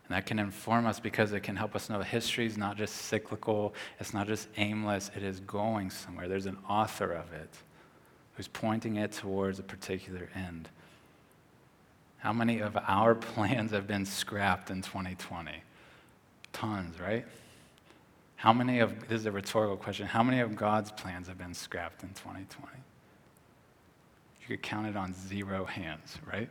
And 0.09 0.17
that 0.17 0.25
can 0.25 0.39
inform 0.39 0.87
us 0.87 0.99
because 0.99 1.33
it 1.33 1.41
can 1.41 1.55
help 1.55 1.75
us 1.75 1.87
know 1.87 2.01
history 2.01 2.47
is 2.47 2.57
not 2.57 2.77
just 2.77 2.95
cyclical, 2.95 3.75
it's 3.99 4.11
not 4.11 4.25
just 4.25 4.47
aimless, 4.57 5.11
it 5.15 5.21
is 5.21 5.39
going 5.41 5.91
somewhere. 5.91 6.27
There's 6.27 6.47
an 6.47 6.57
author 6.67 7.11
of 7.11 7.31
it 7.31 7.49
who's 8.33 8.47
pointing 8.47 8.95
it 8.95 9.11
towards 9.11 9.59
a 9.59 9.63
particular 9.63 10.27
end. 10.33 10.67
How 12.17 12.33
many 12.33 12.59
of 12.59 12.75
our 12.87 13.13
plans 13.35 13.71
have 13.71 13.85
been 13.85 14.03
scrapped 14.03 14.71
in 14.71 14.81
2020? 14.81 15.51
Tons, 16.53 16.99
right? 16.99 17.25
How 18.35 18.51
many 18.51 18.79
of, 18.79 19.07
this 19.07 19.19
is 19.19 19.25
a 19.27 19.31
rhetorical 19.31 19.77
question, 19.77 20.07
how 20.07 20.23
many 20.23 20.39
of 20.39 20.55
God's 20.55 20.91
plans 20.91 21.27
have 21.27 21.37
been 21.37 21.53
scrapped 21.53 22.01
in 22.01 22.09
2020? 22.09 22.67
You 24.41 24.47
could 24.47 24.63
count 24.63 24.87
it 24.87 24.95
on 24.95 25.13
zero 25.13 25.65
hands, 25.65 26.17
right? 26.25 26.49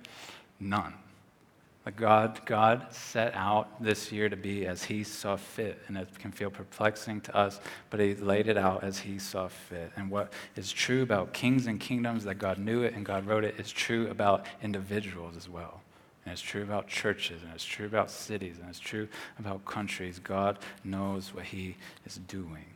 None. 0.61 0.95
God, 1.97 2.41
God 2.45 2.93
set 2.93 3.35
out 3.35 3.83
this 3.83 4.11
year 4.11 4.29
to 4.29 4.37
be 4.37 4.67
as 4.67 4.83
He 4.83 5.05
saw 5.05 5.37
fit, 5.37 5.81
and 5.87 5.97
it 5.97 6.19
can 6.19 6.33
feel 6.33 6.51
perplexing 6.51 7.21
to 7.23 7.37
us, 7.37 7.61
but 7.91 8.01
He 8.01 8.15
laid 8.15 8.49
it 8.49 8.57
out 8.57 8.85
as 8.85 8.99
He 8.99 9.19
saw 9.19 9.49
fit. 9.49 9.93
And 9.97 10.11
what 10.11 10.33
is 10.57 10.73
true 10.73 11.03
about 11.03 11.33
kings 11.33 11.67
and 11.67 11.79
kingdoms, 11.79 12.25
that 12.25 12.35
God 12.35 12.59
knew 12.59 12.83
it 12.83 12.95
and 12.95 13.07
God 13.07 13.27
wrote 13.27 13.45
it, 13.45 13.59
is 13.59 13.71
true 13.71 14.09
about 14.11 14.45
individuals 14.63 15.37
as 15.37 15.49
well. 15.49 15.81
And 16.25 16.33
it's 16.33 16.43
true 16.43 16.63
about 16.63 16.89
churches, 16.89 17.43
and 17.43 17.53
it's 17.55 17.65
true 17.65 17.87
about 17.87 18.11
cities, 18.11 18.59
and 18.61 18.69
it's 18.69 18.81
true 18.81 19.09
about 19.39 19.65
countries. 19.65 20.19
God 20.19 20.59
knows 20.85 21.33
what 21.33 21.45
He 21.45 21.77
is 22.05 22.17
doing. 22.17 22.67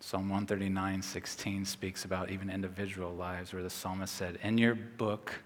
Psalm 0.00 0.28
139, 0.28 1.02
16 1.02 1.64
speaks 1.64 2.04
about 2.04 2.30
even 2.30 2.48
individual 2.48 3.12
lives, 3.12 3.52
where 3.52 3.64
the 3.64 3.68
psalmist 3.68 4.14
said, 4.14 4.38
In 4.40 4.56
your 4.56 4.76
book, 4.76 5.40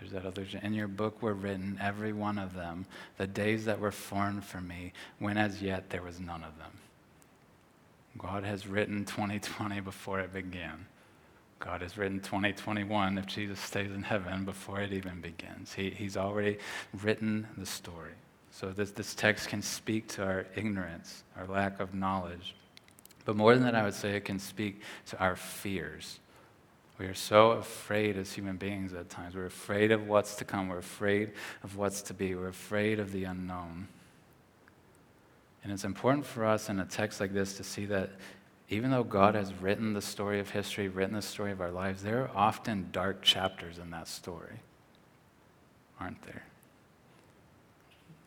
there's 0.00 0.12
that 0.12 0.24
other, 0.24 0.46
in 0.62 0.72
your 0.72 0.88
book 0.88 1.20
were 1.20 1.34
written, 1.34 1.78
every 1.80 2.12
one 2.12 2.38
of 2.38 2.54
them, 2.54 2.86
the 3.18 3.26
days 3.26 3.66
that 3.66 3.78
were 3.78 3.92
formed 3.92 4.44
for 4.44 4.60
me, 4.60 4.92
when 5.18 5.36
as 5.36 5.60
yet 5.60 5.90
there 5.90 6.02
was 6.02 6.18
none 6.18 6.42
of 6.42 6.56
them. 6.58 6.72
God 8.18 8.44
has 8.44 8.66
written 8.66 9.04
2020 9.04 9.80
before 9.80 10.20
it 10.20 10.32
began. 10.32 10.86
God 11.58 11.82
has 11.82 11.98
written 11.98 12.20
2021 12.20 13.18
if 13.18 13.26
Jesus 13.26 13.60
stays 13.60 13.92
in 13.92 14.02
heaven 14.02 14.46
before 14.46 14.80
it 14.80 14.92
even 14.92 15.20
begins. 15.20 15.74
He, 15.74 15.90
he's 15.90 16.16
already 16.16 16.56
written 17.02 17.46
the 17.58 17.66
story. 17.66 18.12
So 18.50 18.70
this, 18.70 18.90
this 18.90 19.14
text 19.14 19.48
can 19.48 19.60
speak 19.60 20.08
to 20.08 20.24
our 20.24 20.46
ignorance, 20.56 21.22
our 21.36 21.46
lack 21.46 21.78
of 21.78 21.94
knowledge. 21.94 22.54
But 23.26 23.36
more 23.36 23.54
than 23.54 23.64
that, 23.64 23.74
I 23.74 23.84
would 23.84 23.94
say 23.94 24.16
it 24.16 24.24
can 24.24 24.38
speak 24.38 24.80
to 25.06 25.18
our 25.20 25.36
fears. 25.36 26.18
We 27.00 27.06
are 27.06 27.14
so 27.14 27.52
afraid 27.52 28.18
as 28.18 28.30
human 28.34 28.58
beings 28.58 28.92
at 28.92 29.08
times. 29.08 29.34
We're 29.34 29.46
afraid 29.46 29.90
of 29.90 30.06
what's 30.06 30.36
to 30.36 30.44
come. 30.44 30.68
We're 30.68 30.76
afraid 30.76 31.30
of 31.64 31.78
what's 31.78 32.02
to 32.02 32.14
be. 32.14 32.34
We're 32.34 32.48
afraid 32.48 33.00
of 33.00 33.10
the 33.10 33.24
unknown. 33.24 33.88
And 35.64 35.72
it's 35.72 35.84
important 35.84 36.26
for 36.26 36.44
us 36.44 36.68
in 36.68 36.78
a 36.78 36.84
text 36.84 37.18
like 37.18 37.32
this 37.32 37.56
to 37.56 37.64
see 37.64 37.86
that 37.86 38.10
even 38.68 38.90
though 38.90 39.02
God 39.02 39.34
has 39.34 39.50
written 39.54 39.94
the 39.94 40.02
story 40.02 40.40
of 40.40 40.50
history, 40.50 40.88
written 40.88 41.14
the 41.14 41.22
story 41.22 41.52
of 41.52 41.62
our 41.62 41.70
lives, 41.70 42.02
there 42.02 42.20
are 42.20 42.30
often 42.34 42.90
dark 42.92 43.22
chapters 43.22 43.78
in 43.78 43.90
that 43.92 44.06
story, 44.06 44.60
aren't 45.98 46.20
there? 46.24 46.42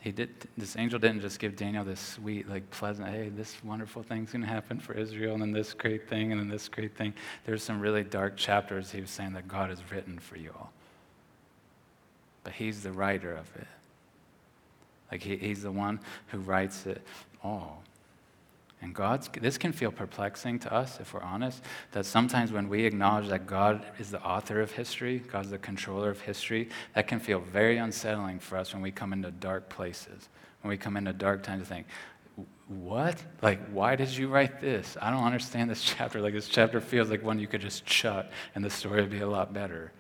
He 0.04 0.12
did, 0.12 0.30
this 0.58 0.76
angel 0.76 1.00
didn't 1.00 1.22
just 1.22 1.40
give 1.40 1.56
Daniel 1.56 1.86
this 1.86 2.00
sweet, 2.02 2.50
like 2.50 2.70
pleasant, 2.72 3.08
hey, 3.08 3.30
this 3.30 3.56
wonderful 3.64 4.04
thing's 4.04 4.34
going 4.34 4.42
to 4.42 4.50
happen 4.50 4.78
for 4.78 4.92
Israel, 4.92 5.32
and 5.32 5.42
then 5.42 5.54
this 5.54 5.74
great 5.74 6.10
thing, 6.10 6.34
and 6.34 6.42
then 6.42 6.50
this 6.50 6.68
great 6.68 6.94
thing. 6.94 7.14
There's 7.46 7.64
some 7.64 7.80
really 7.80 8.04
dark 8.04 8.36
chapters 8.36 8.92
he 8.92 9.00
was 9.00 9.10
saying 9.10 9.32
that 9.32 9.48
God 9.48 9.70
has 9.70 9.80
written 9.90 10.20
for 10.20 10.38
you 10.38 10.52
all. 10.60 10.74
But 12.44 12.52
he's 12.52 12.84
the 12.84 12.92
writer 12.92 13.32
of 13.32 13.50
it. 13.56 13.68
Like 15.10 15.24
he, 15.24 15.38
he's 15.38 15.64
the 15.64 15.72
one 15.72 16.02
who 16.28 16.40
writes 16.40 16.86
it 16.86 17.02
all. 17.42 17.82
And 18.84 18.94
God's, 18.94 19.30
this 19.40 19.58
can 19.58 19.72
feel 19.72 19.94
perplexing 19.94 20.60
to 20.60 20.74
us, 20.74 21.00
if 21.00 21.14
we're 21.14 21.22
honest, 21.22 21.64
that 21.94 22.06
sometimes 22.06 22.52
when 22.52 22.68
we 22.68 22.84
acknowledge 22.84 23.30
that 23.30 23.48
God 23.48 23.86
is 23.98 24.12
the 24.12 24.22
author 24.22 24.60
of 24.60 24.74
history, 24.74 25.20
God's 25.20 25.52
the 25.52 25.58
controller 25.58 26.10
of 26.10 26.20
history, 26.20 26.68
that 26.94 27.08
can 27.08 27.22
feel 27.22 27.40
very 27.40 27.78
unsettling 27.78 28.40
for 28.40 28.58
us 28.58 28.74
when 28.74 28.84
we 28.84 28.92
come 28.92 29.14
into 29.14 29.32
dark 29.32 29.70
places, 29.70 30.28
when 30.62 30.70
we 30.70 30.76
come 30.76 30.98
into 30.98 31.14
dark 31.14 31.44
times 31.44 31.64
to 31.64 31.66
think, 31.66 31.88
what? 32.68 33.24
Like, 33.42 33.66
why 33.70 33.96
did 33.96 34.10
you 34.10 34.28
write 34.28 34.60
this? 34.60 34.98
I 35.02 35.12
don't 35.12 35.24
understand 35.24 35.70
this 35.70 35.82
chapter. 35.98 36.20
Like, 36.20 36.34
this 36.34 36.50
chapter 36.50 36.82
feels 36.82 37.10
like 37.10 37.24
one 37.24 37.40
you 37.40 37.48
could 37.48 37.62
just 37.62 37.88
shut 37.88 38.34
and 38.54 38.66
the 38.66 38.70
story 38.70 39.00
would 39.00 39.12
be 39.12 39.22
a 39.22 39.30
lot 39.30 39.54
better. 39.54 39.94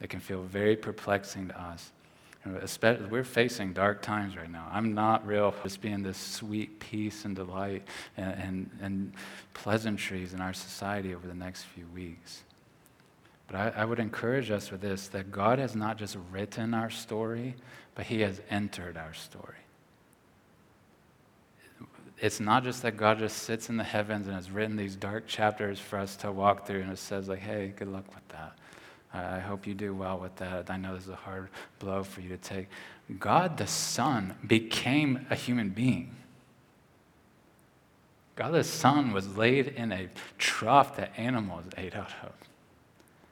It 0.00 0.10
can 0.10 0.20
feel 0.20 0.42
very 0.42 0.76
perplexing 0.76 1.48
to 1.48 1.60
us. 1.60 1.90
Especially, 2.56 3.06
we're 3.06 3.24
facing 3.24 3.72
dark 3.72 4.02
times 4.02 4.36
right 4.36 4.50
now. 4.50 4.68
I'm 4.72 4.94
not 4.94 5.26
real 5.26 5.54
just 5.62 5.80
being 5.80 6.02
this 6.02 6.18
sweet 6.18 6.80
peace 6.80 7.24
and 7.24 7.34
delight 7.34 7.82
and, 8.16 8.32
and, 8.32 8.70
and 8.80 9.12
pleasantries 9.54 10.34
in 10.34 10.40
our 10.40 10.52
society 10.52 11.14
over 11.14 11.26
the 11.26 11.34
next 11.34 11.64
few 11.64 11.86
weeks. 11.94 12.42
But 13.46 13.56
I, 13.56 13.82
I 13.82 13.84
would 13.84 13.98
encourage 13.98 14.50
us 14.50 14.70
with 14.70 14.80
this 14.80 15.08
that 15.08 15.30
God 15.32 15.58
has 15.58 15.74
not 15.74 15.98
just 15.98 16.16
written 16.30 16.74
our 16.74 16.90
story, 16.90 17.56
but 17.94 18.06
He 18.06 18.20
has 18.20 18.40
entered 18.50 18.96
our 18.96 19.14
story. 19.14 19.54
It's 22.20 22.40
not 22.40 22.64
just 22.64 22.82
that 22.82 22.96
God 22.96 23.18
just 23.18 23.38
sits 23.38 23.68
in 23.68 23.76
the 23.76 23.84
heavens 23.84 24.26
and 24.26 24.34
has 24.34 24.50
written 24.50 24.76
these 24.76 24.96
dark 24.96 25.26
chapters 25.26 25.78
for 25.78 25.98
us 25.98 26.16
to 26.16 26.32
walk 26.32 26.66
through 26.66 26.80
and 26.80 26.92
it 26.92 26.98
says, 26.98 27.28
like, 27.28 27.38
hey, 27.38 27.72
good 27.76 27.88
luck 27.88 28.12
with 28.12 28.26
that. 28.28 28.58
I 29.12 29.38
hope 29.38 29.66
you 29.66 29.74
do 29.74 29.94
well 29.94 30.18
with 30.18 30.36
that. 30.36 30.70
I 30.70 30.76
know 30.76 30.94
this 30.94 31.04
is 31.04 31.10
a 31.10 31.16
hard 31.16 31.48
blow 31.78 32.04
for 32.04 32.20
you 32.20 32.28
to 32.28 32.36
take. 32.36 32.68
God 33.18 33.56
the 33.56 33.66
Son 33.66 34.34
became 34.46 35.26
a 35.30 35.34
human 35.34 35.70
being. 35.70 36.14
God 38.36 38.52
the 38.52 38.64
Son 38.64 39.12
was 39.12 39.36
laid 39.36 39.68
in 39.68 39.90
a 39.90 40.08
trough 40.36 40.96
that 40.96 41.12
animals 41.16 41.64
ate 41.76 41.96
out 41.96 42.12
of. 42.22 42.32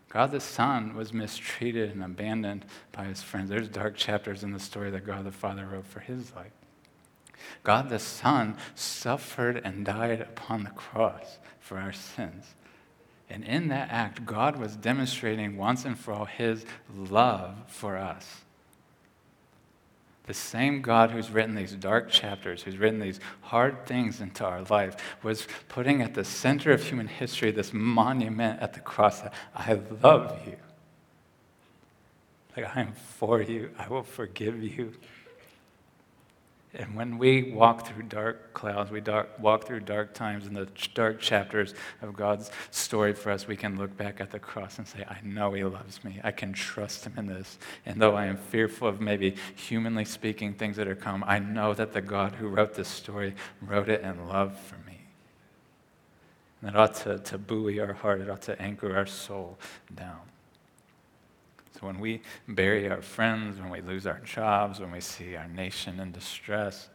God 0.08 0.30
the 0.30 0.40
Son 0.40 0.96
was 0.96 1.12
mistreated 1.12 1.90
and 1.90 2.02
abandoned 2.02 2.64
by 2.90 3.04
his 3.04 3.22
friends. 3.22 3.50
There's 3.50 3.68
dark 3.68 3.96
chapters 3.96 4.42
in 4.42 4.52
the 4.52 4.58
story 4.58 4.90
that 4.90 5.04
God 5.04 5.24
the 5.24 5.32
Father 5.32 5.66
wrote 5.66 5.86
for 5.86 6.00
his 6.00 6.34
life. 6.34 6.52
God 7.62 7.90
the 7.90 7.98
Son 7.98 8.56
suffered 8.74 9.60
and 9.62 9.84
died 9.84 10.22
upon 10.22 10.64
the 10.64 10.70
cross 10.70 11.38
for 11.60 11.78
our 11.78 11.92
sins. 11.92 12.54
And 13.28 13.44
in 13.44 13.68
that 13.68 13.90
act, 13.90 14.24
God 14.24 14.56
was 14.56 14.76
demonstrating 14.76 15.56
once 15.56 15.84
and 15.84 15.98
for 15.98 16.12
all 16.12 16.26
his 16.26 16.64
love 16.94 17.56
for 17.66 17.96
us. 17.96 18.42
The 20.26 20.34
same 20.34 20.82
God 20.82 21.12
who's 21.12 21.30
written 21.30 21.54
these 21.54 21.72
dark 21.72 22.10
chapters, 22.10 22.62
who's 22.62 22.78
written 22.78 22.98
these 22.98 23.20
hard 23.42 23.86
things 23.86 24.20
into 24.20 24.44
our 24.44 24.62
life, 24.62 24.96
was 25.22 25.46
putting 25.68 26.02
at 26.02 26.14
the 26.14 26.24
center 26.24 26.72
of 26.72 26.82
human 26.82 27.06
history 27.06 27.52
this 27.52 27.72
monument 27.72 28.60
at 28.60 28.74
the 28.74 28.80
cross 28.80 29.20
that 29.20 29.32
I 29.54 29.80
love 30.02 30.40
you. 30.46 30.56
Like, 32.56 32.76
I 32.76 32.80
am 32.80 32.92
for 32.92 33.40
you. 33.40 33.70
I 33.78 33.86
will 33.88 34.02
forgive 34.02 34.62
you. 34.62 34.94
And 36.78 36.94
when 36.94 37.16
we 37.16 37.52
walk 37.52 37.86
through 37.86 38.02
dark 38.02 38.52
clouds, 38.52 38.90
we 38.90 39.00
dark, 39.00 39.30
walk 39.38 39.66
through 39.66 39.80
dark 39.80 40.12
times 40.12 40.46
in 40.46 40.52
the 40.52 40.68
dark 40.92 41.20
chapters 41.20 41.74
of 42.02 42.14
God's 42.14 42.50
story 42.70 43.14
for 43.14 43.30
us, 43.30 43.48
we 43.48 43.56
can 43.56 43.78
look 43.78 43.96
back 43.96 44.20
at 44.20 44.30
the 44.30 44.38
cross 44.38 44.76
and 44.76 44.86
say, 44.86 45.04
I 45.08 45.18
know 45.22 45.52
He 45.54 45.64
loves 45.64 46.04
me. 46.04 46.20
I 46.22 46.32
can 46.32 46.52
trust 46.52 47.06
Him 47.06 47.14
in 47.16 47.26
this. 47.26 47.58
And 47.86 48.00
though 48.00 48.14
I 48.14 48.26
am 48.26 48.36
fearful 48.36 48.88
of 48.88 49.00
maybe 49.00 49.36
humanly 49.54 50.04
speaking 50.04 50.52
things 50.52 50.76
that 50.76 50.86
are 50.86 50.94
come, 50.94 51.24
I 51.26 51.38
know 51.38 51.72
that 51.72 51.94
the 51.94 52.02
God 52.02 52.32
who 52.34 52.48
wrote 52.48 52.74
this 52.74 52.88
story 52.88 53.34
wrote 53.62 53.88
it 53.88 54.02
in 54.02 54.28
love 54.28 54.58
for 54.58 54.76
me. 54.86 55.00
And 56.60 56.70
it 56.70 56.76
ought 56.76 56.94
to, 56.96 57.18
to 57.18 57.38
buoy 57.38 57.80
our 57.80 57.94
heart, 57.94 58.20
it 58.20 58.28
ought 58.28 58.42
to 58.42 58.60
anchor 58.60 58.94
our 58.94 59.06
soul 59.06 59.58
down. 59.94 60.20
So 61.78 61.86
when 61.86 62.00
we 62.00 62.22
bury 62.48 62.88
our 62.88 63.02
friends, 63.02 63.60
when 63.60 63.70
we 63.70 63.80
lose 63.80 64.06
our 64.06 64.20
jobs, 64.20 64.80
when 64.80 64.92
we 64.92 65.00
see 65.00 65.36
our 65.36 65.48
nation 65.48 66.00
in 66.00 66.12
distress, 66.12 66.88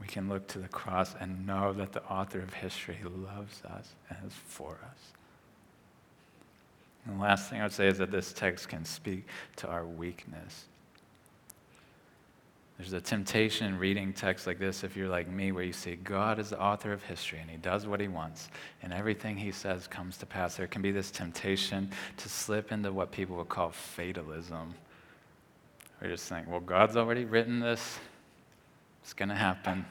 we 0.00 0.06
can 0.08 0.28
look 0.28 0.48
to 0.48 0.58
the 0.58 0.68
cross 0.68 1.14
and 1.20 1.46
know 1.46 1.72
that 1.72 1.92
the 1.92 2.02
author 2.04 2.40
of 2.40 2.52
history 2.52 2.98
loves 3.04 3.62
us 3.64 3.94
and 4.10 4.18
is 4.26 4.34
for 4.34 4.72
us. 4.72 5.12
And 7.06 7.18
the 7.18 7.22
last 7.22 7.48
thing 7.48 7.60
I 7.60 7.64
would 7.64 7.72
say 7.72 7.86
is 7.86 7.98
that 7.98 8.10
this 8.10 8.32
text 8.32 8.68
can 8.68 8.84
speak 8.84 9.26
to 9.56 9.68
our 9.68 9.86
weakness. 9.86 10.64
There's 12.78 12.92
a 12.92 13.00
temptation 13.00 13.68
in 13.68 13.78
reading 13.78 14.12
texts 14.12 14.48
like 14.48 14.58
this, 14.58 14.82
if 14.82 14.96
you're 14.96 15.08
like 15.08 15.28
me, 15.28 15.52
where 15.52 15.62
you 15.62 15.72
see 15.72 15.94
God 15.94 16.40
is 16.40 16.50
the 16.50 16.60
author 16.60 16.92
of 16.92 17.04
history 17.04 17.38
and 17.38 17.48
he 17.48 17.56
does 17.56 17.86
what 17.86 18.00
he 18.00 18.08
wants, 18.08 18.48
and 18.82 18.92
everything 18.92 19.36
he 19.36 19.52
says 19.52 19.86
comes 19.86 20.16
to 20.18 20.26
pass. 20.26 20.56
There 20.56 20.66
can 20.66 20.82
be 20.82 20.90
this 20.90 21.12
temptation 21.12 21.90
to 22.16 22.28
slip 22.28 22.72
into 22.72 22.92
what 22.92 23.12
people 23.12 23.36
would 23.36 23.48
call 23.48 23.70
fatalism. 23.70 24.74
We 26.02 26.08
just 26.08 26.28
think, 26.28 26.48
well, 26.48 26.60
God's 26.60 26.96
already 26.96 27.24
written 27.24 27.60
this, 27.60 27.98
it's 29.02 29.12
going 29.12 29.28
to 29.28 29.36
happen. 29.36 29.86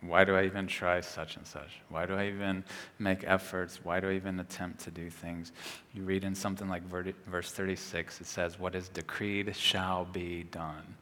Why 0.00 0.24
do 0.24 0.34
I 0.34 0.46
even 0.46 0.66
try 0.66 1.00
such 1.00 1.36
and 1.36 1.46
such? 1.46 1.80
Why 1.88 2.06
do 2.06 2.14
I 2.14 2.26
even 2.26 2.64
make 2.98 3.22
efforts? 3.24 3.78
Why 3.84 4.00
do 4.00 4.10
I 4.10 4.14
even 4.14 4.40
attempt 4.40 4.80
to 4.80 4.90
do 4.90 5.08
things? 5.08 5.52
You 5.94 6.02
read 6.02 6.24
in 6.24 6.34
something 6.34 6.68
like 6.68 6.82
verse 6.82 7.52
36, 7.52 8.20
it 8.20 8.26
says, 8.26 8.58
What 8.58 8.74
is 8.74 8.88
decreed 8.88 9.54
shall 9.54 10.04
be 10.04 10.42
done. 10.42 10.96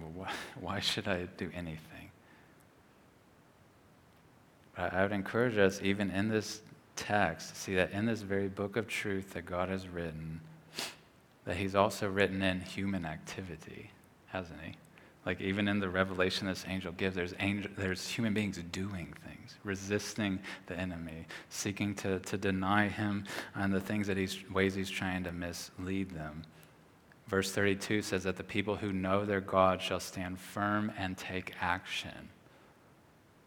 Well, 0.00 0.10
why, 0.14 0.32
why 0.60 0.80
should 0.80 1.08
I 1.08 1.26
do 1.36 1.50
anything? 1.54 2.10
But 4.76 4.94
I 4.94 5.02
would 5.02 5.12
encourage 5.12 5.58
us, 5.58 5.80
even 5.82 6.10
in 6.10 6.28
this 6.28 6.62
text, 6.96 7.54
to 7.54 7.60
see 7.60 7.74
that 7.74 7.92
in 7.92 8.06
this 8.06 8.22
very 8.22 8.48
book 8.48 8.76
of 8.76 8.88
truth 8.88 9.34
that 9.34 9.46
God 9.46 9.68
has 9.68 9.88
written, 9.88 10.40
that 11.44 11.56
He's 11.56 11.74
also 11.74 12.08
written 12.08 12.42
in 12.42 12.60
human 12.60 13.04
activity, 13.04 13.90
hasn't 14.28 14.60
He? 14.62 14.74
Like 15.26 15.40
even 15.40 15.68
in 15.68 15.80
the 15.80 15.88
revelation 15.88 16.46
this 16.46 16.64
angel 16.66 16.92
gives, 16.92 17.14
there's, 17.14 17.34
angel, 17.40 17.70
there's 17.76 18.08
human 18.08 18.32
beings 18.32 18.58
doing 18.72 19.12
things, 19.26 19.54
resisting 19.64 20.40
the 20.66 20.78
enemy, 20.78 21.26
seeking 21.50 21.94
to, 21.96 22.20
to 22.20 22.38
deny 22.38 22.88
him 22.88 23.26
and 23.54 23.72
the 23.72 23.80
things 23.80 24.06
that 24.06 24.16
he's 24.16 24.38
ways 24.50 24.74
he's 24.74 24.88
trying 24.88 25.24
to 25.24 25.32
mislead 25.32 26.10
them. 26.10 26.42
Verse 27.30 27.52
32 27.52 28.02
says 28.02 28.24
that 28.24 28.36
the 28.36 28.42
people 28.42 28.74
who 28.74 28.92
know 28.92 29.24
their 29.24 29.40
God 29.40 29.80
shall 29.80 30.00
stand 30.00 30.40
firm 30.40 30.90
and 30.98 31.16
take 31.16 31.54
action. 31.60 32.30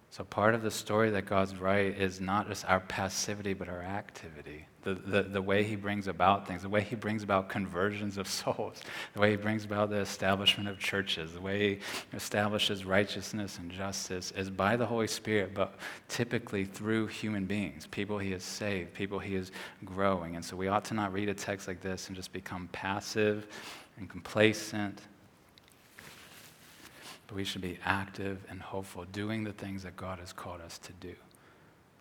So, 0.09 0.23
part 0.23 0.55
of 0.55 0.61
the 0.61 0.71
story 0.71 1.09
that 1.09 1.25
God's 1.25 1.57
right 1.57 1.93
is 1.99 2.21
not 2.21 2.47
just 2.47 2.63
our 2.63 2.79
passivity, 2.79 3.53
but 3.53 3.67
our 3.67 3.81
activity. 3.81 4.67
The, 4.83 4.95
the, 4.95 5.23
the 5.23 5.41
way 5.41 5.63
He 5.63 5.75
brings 5.75 6.07
about 6.07 6.47
things, 6.47 6.63
the 6.63 6.69
way 6.69 6.81
He 6.81 6.95
brings 6.95 7.23
about 7.23 7.49
conversions 7.49 8.17
of 8.17 8.27
souls, 8.39 8.81
the 9.13 9.19
way 9.19 9.31
He 9.31 9.37
brings 9.37 9.65
about 9.65 9.89
the 9.89 9.97
establishment 9.97 10.69
of 10.69 10.79
churches, 10.79 11.33
the 11.33 11.41
way 11.41 11.75
He 11.75 11.79
establishes 12.13 12.85
righteousness 12.85 13.57
and 13.57 13.71
justice 13.71 14.31
is 14.31 14.49
by 14.49 14.75
the 14.75 14.85
Holy 14.85 15.07
Spirit, 15.07 15.53
but 15.53 15.75
typically 16.07 16.65
through 16.65 17.07
human 17.07 17.45
beings, 17.45 17.87
people 17.87 18.17
He 18.17 18.31
has 18.31 18.43
saved, 18.43 18.93
people 18.93 19.19
He 19.19 19.35
is 19.35 19.51
growing. 19.85 20.35
And 20.35 20.43
so, 20.43 20.55
we 20.55 20.67
ought 20.67 20.85
to 20.85 20.93
not 20.93 21.13
read 21.13 21.29
a 21.29 21.33
text 21.33 21.67
like 21.67 21.81
this 21.81 22.07
and 22.07 22.15
just 22.15 22.33
become 22.33 22.69
passive 22.71 23.47
and 23.97 24.09
complacent 24.09 25.01
but 27.27 27.35
we 27.35 27.43
should 27.43 27.61
be 27.61 27.79
active 27.83 28.45
and 28.49 28.61
hopeful, 28.61 29.05
doing 29.05 29.43
the 29.43 29.53
things 29.53 29.83
that 29.83 29.95
God 29.95 30.19
has 30.19 30.33
called 30.33 30.61
us 30.61 30.77
to 30.79 30.93
do. 30.93 31.15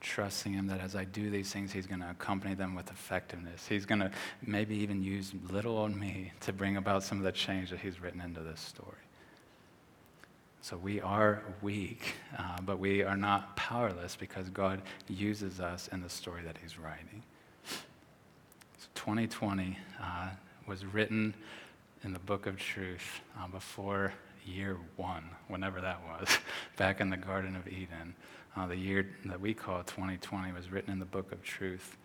Trusting 0.03 0.53
Him 0.53 0.67
that 0.67 0.81
as 0.81 0.97
I 0.97 1.05
do 1.05 1.31
these 1.31 1.53
things, 1.53 1.73
He's 1.73 1.87
going 1.87 2.01
to 2.01 2.11
accompany 2.11 2.55
them 2.55 2.75
with 2.75 2.91
effectiveness. 2.91 3.67
He's 3.69 3.87
going 3.87 4.01
to 4.01 4.11
maybe 4.45 4.77
even 4.77 5.03
use 5.03 5.33
little 5.49 5.79
on 5.79 5.99
me 5.99 6.33
to 6.41 6.53
bring 6.53 6.77
about 6.77 7.05
some 7.05 7.19
of 7.19 7.25
the 7.25 7.33
change 7.33 7.71
that 7.71 7.79
He's 7.79 8.01
written 8.01 8.21
into 8.21 8.41
this 8.41 8.61
story. 8.61 8.97
So 10.61 10.77
we 10.77 11.01
are 11.01 11.43
weak, 11.63 12.15
uh, 12.39 12.59
but 12.63 12.79
we 12.81 13.03
are 13.03 13.17
not 13.17 13.57
powerless 13.57 14.17
because 14.17 14.49
God 14.51 14.83
uses 15.09 15.61
us 15.61 15.89
in 15.89 16.03
the 16.03 16.11
story 16.11 16.43
that 16.43 16.57
He's 16.61 16.79
writing. 16.79 17.23
So 17.65 18.89
2020 18.97 19.79
uh, 20.03 20.31
was 20.67 20.85
written 20.85 21.33
in 22.03 22.13
the 22.13 22.19
book 22.19 22.47
of 22.47 22.59
truth 22.59 23.21
uh, 23.39 23.47
before 23.47 24.13
year 24.45 24.77
one, 24.97 25.25
whenever 25.49 25.81
that 25.81 26.01
was, 26.09 26.29
back 26.77 27.01
in 27.01 27.11
the 27.11 27.17
Garden 27.17 27.55
of 27.55 27.69
Eden. 27.69 28.15
Uh, 28.57 28.67
the 28.67 28.77
year 28.77 29.09
that 29.25 29.41
we 29.41 29.55
call 29.55 29.83
2020 29.83 30.53
was 30.53 30.71
written 30.71 30.93
in 30.93 30.99
the 30.99 31.05
book 31.05 31.33
of 31.33 31.43
truth, 31.43 31.97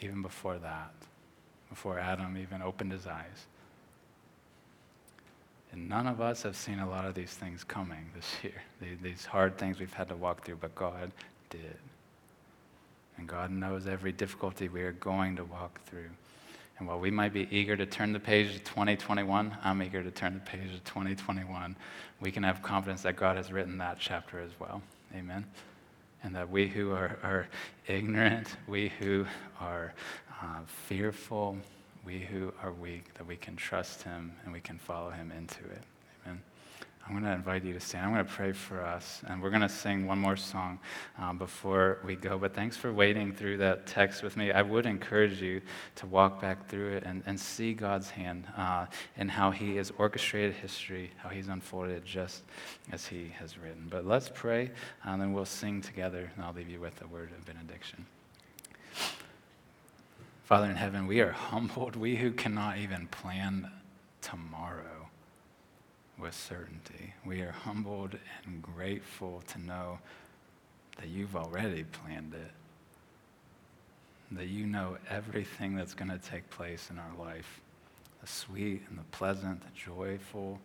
even 0.00 0.22
before 0.22 0.58
that, 0.58 0.92
before 1.68 1.98
Adam 1.98 2.36
even 2.38 2.62
opened 2.62 2.92
his 2.92 3.06
eyes. 3.06 3.46
And 5.72 5.88
none 5.88 6.06
of 6.06 6.20
us 6.20 6.42
have 6.42 6.56
seen 6.56 6.78
a 6.78 6.88
lot 6.88 7.06
of 7.06 7.14
these 7.14 7.30
things 7.30 7.64
coming 7.64 8.10
this 8.14 8.30
year, 8.42 8.62
these 9.02 9.24
hard 9.24 9.58
things 9.58 9.78
we've 9.78 9.92
had 9.92 10.08
to 10.08 10.16
walk 10.16 10.44
through, 10.44 10.56
but 10.56 10.74
God 10.74 11.10
did. 11.50 11.78
And 13.18 13.28
God 13.28 13.50
knows 13.50 13.86
every 13.86 14.12
difficulty 14.12 14.68
we 14.68 14.82
are 14.82 14.92
going 14.92 15.36
to 15.36 15.44
walk 15.44 15.80
through. 15.84 16.10
And 16.78 16.88
while 16.88 16.98
we 16.98 17.10
might 17.10 17.32
be 17.32 17.46
eager 17.50 17.76
to 17.76 17.86
turn 17.86 18.12
the 18.12 18.18
page 18.18 18.54
to 18.54 18.58
2021, 18.58 19.56
I'm 19.62 19.82
eager 19.82 20.02
to 20.02 20.10
turn 20.10 20.34
the 20.34 20.40
page 20.40 20.72
to 20.72 20.80
2021. 20.80 21.76
We 22.20 22.32
can 22.32 22.42
have 22.42 22.62
confidence 22.62 23.02
that 23.02 23.16
God 23.16 23.36
has 23.36 23.52
written 23.52 23.78
that 23.78 23.98
chapter 24.00 24.40
as 24.40 24.50
well. 24.58 24.82
Amen. 25.14 25.44
And 26.22 26.34
that 26.36 26.50
we 26.50 26.68
who 26.68 26.92
are, 26.92 27.18
are 27.22 27.48
ignorant, 27.88 28.48
we 28.66 28.92
who 29.00 29.26
are 29.60 29.92
uh, 30.40 30.60
fearful, 30.66 31.56
we 32.04 32.20
who 32.20 32.52
are 32.62 32.72
weak, 32.72 33.12
that 33.14 33.26
we 33.26 33.36
can 33.36 33.56
trust 33.56 34.02
Him 34.02 34.32
and 34.44 34.52
we 34.52 34.60
can 34.60 34.78
follow 34.78 35.10
Him 35.10 35.32
into 35.32 35.64
it. 35.64 35.82
I'm 37.04 37.12
going 37.12 37.24
to 37.24 37.32
invite 37.32 37.64
you 37.64 37.72
to 37.72 37.80
stand. 37.80 38.06
I'm 38.06 38.12
going 38.12 38.24
to 38.24 38.32
pray 38.32 38.52
for 38.52 38.80
us, 38.80 39.22
and 39.26 39.42
we're 39.42 39.50
going 39.50 39.62
to 39.62 39.68
sing 39.68 40.06
one 40.06 40.18
more 40.18 40.36
song 40.36 40.78
um, 41.18 41.36
before 41.36 41.98
we 42.04 42.14
go. 42.14 42.38
But 42.38 42.54
thanks 42.54 42.76
for 42.76 42.92
waiting 42.92 43.32
through 43.32 43.56
that 43.58 43.86
text 43.86 44.22
with 44.22 44.36
me. 44.36 44.52
I 44.52 44.62
would 44.62 44.86
encourage 44.86 45.42
you 45.42 45.60
to 45.96 46.06
walk 46.06 46.40
back 46.40 46.68
through 46.68 46.92
it 46.92 47.02
and, 47.02 47.24
and 47.26 47.38
see 47.38 47.74
God's 47.74 48.08
hand 48.08 48.46
uh, 48.56 48.86
in 49.16 49.28
how 49.28 49.50
He 49.50 49.76
has 49.76 49.92
orchestrated 49.98 50.54
history, 50.54 51.10
how 51.16 51.28
He's 51.28 51.48
unfolded 51.48 51.96
it 51.96 52.04
just 52.04 52.44
as 52.92 53.04
He 53.04 53.32
has 53.38 53.58
written. 53.58 53.88
But 53.90 54.06
let's 54.06 54.30
pray, 54.32 54.70
and 55.02 55.20
then 55.20 55.32
we'll 55.32 55.44
sing 55.44 55.80
together, 55.80 56.30
and 56.36 56.44
I'll 56.44 56.54
leave 56.54 56.70
you 56.70 56.80
with 56.80 57.02
a 57.02 57.08
word 57.08 57.30
of 57.36 57.44
benediction. 57.44 58.06
Father 60.44 60.66
in 60.66 60.76
heaven, 60.76 61.08
we 61.08 61.20
are 61.20 61.32
humbled, 61.32 61.96
we 61.96 62.14
who 62.14 62.30
cannot 62.30 62.78
even 62.78 63.08
plan 63.08 63.70
tomorrow 64.20 65.01
with 66.22 66.34
certainty. 66.34 67.14
We 67.26 67.40
are 67.40 67.50
humbled 67.50 68.16
and 68.46 68.62
grateful 68.62 69.42
to 69.48 69.60
know 69.60 69.98
that 70.98 71.08
you've 71.08 71.34
already 71.34 71.84
planned 71.84 72.34
it, 72.34 72.52
that 74.30 74.46
you 74.46 74.66
know 74.66 74.98
everything 75.10 75.74
that's 75.74 75.94
going 75.94 76.10
to 76.10 76.18
take 76.18 76.48
place 76.50 76.88
in 76.90 76.98
our 76.98 77.12
life 77.18 77.60
the 78.20 78.28
sweet 78.28 78.82
and 78.88 78.96
the 78.96 79.04
pleasant, 79.10 79.60
the 79.60 79.70
joyful, 79.74 80.60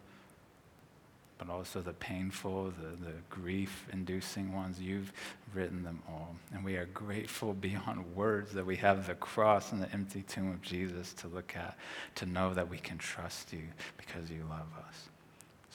but 1.39 1.49
also 1.49 1.81
the 1.81 1.93
painful, 1.93 2.65
the, 2.65 3.03
the 3.03 3.13
grief 3.31 3.87
inducing 3.91 4.53
ones. 4.53 4.79
You've 4.79 5.11
written 5.55 5.83
them 5.83 6.03
all. 6.07 6.35
And 6.53 6.63
we 6.63 6.75
are 6.75 6.85
grateful 6.85 7.53
beyond 7.59 8.15
words 8.15 8.53
that 8.53 8.63
we 8.63 8.75
have 8.75 9.07
the 9.07 9.15
cross 9.15 9.71
and 9.71 9.81
the 9.81 9.91
empty 9.91 10.21
tomb 10.21 10.51
of 10.51 10.61
Jesus 10.61 11.13
to 11.13 11.27
look 11.27 11.55
at, 11.55 11.75
to 12.13 12.27
know 12.27 12.53
that 12.53 12.69
we 12.69 12.77
can 12.77 12.99
trust 12.99 13.51
you 13.51 13.63
because 13.97 14.29
you 14.29 14.45
love 14.47 14.67
us. 14.87 15.09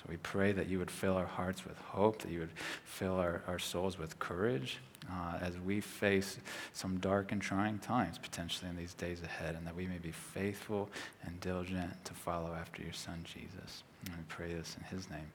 So 0.03 0.11
we 0.11 0.17
pray 0.17 0.51
that 0.53 0.69
you 0.69 0.79
would 0.79 0.91
fill 0.91 1.17
our 1.17 1.27
hearts 1.27 1.65
with 1.65 1.79
hope, 1.79 2.23
that 2.23 2.31
you 2.33 2.41
would 2.41 2.53
fill 2.85 3.15
our, 3.15 3.43
our 3.47 3.59
souls 3.59 3.99
with 3.99 4.19
courage 4.19 4.79
uh, 5.09 5.39
as 5.41 5.59
we 5.59 5.81
face 5.81 6.39
some 6.73 6.99
dark 6.99 7.31
and 7.31 7.41
trying 7.41 7.79
times 7.79 8.19
potentially 8.19 8.69
in 8.69 8.77
these 8.77 8.95
days 8.95 9.23
ahead, 9.23 9.55
and 9.55 9.67
that 9.67 9.77
we 9.77 9.87
may 9.87 9.99
be 9.99 10.11
faithful 10.11 10.89
and 11.25 11.39
diligent 11.41 12.05
to 12.05 12.15
follow 12.15 12.53
after 12.53 12.83
your 12.83 12.93
Son, 12.93 13.25
Jesus. 13.25 13.85
And 14.07 14.17
we 14.17 14.23
pray 14.29 14.53
this 14.53 14.77
in 14.79 14.97
his 14.97 15.09
name. 15.09 15.31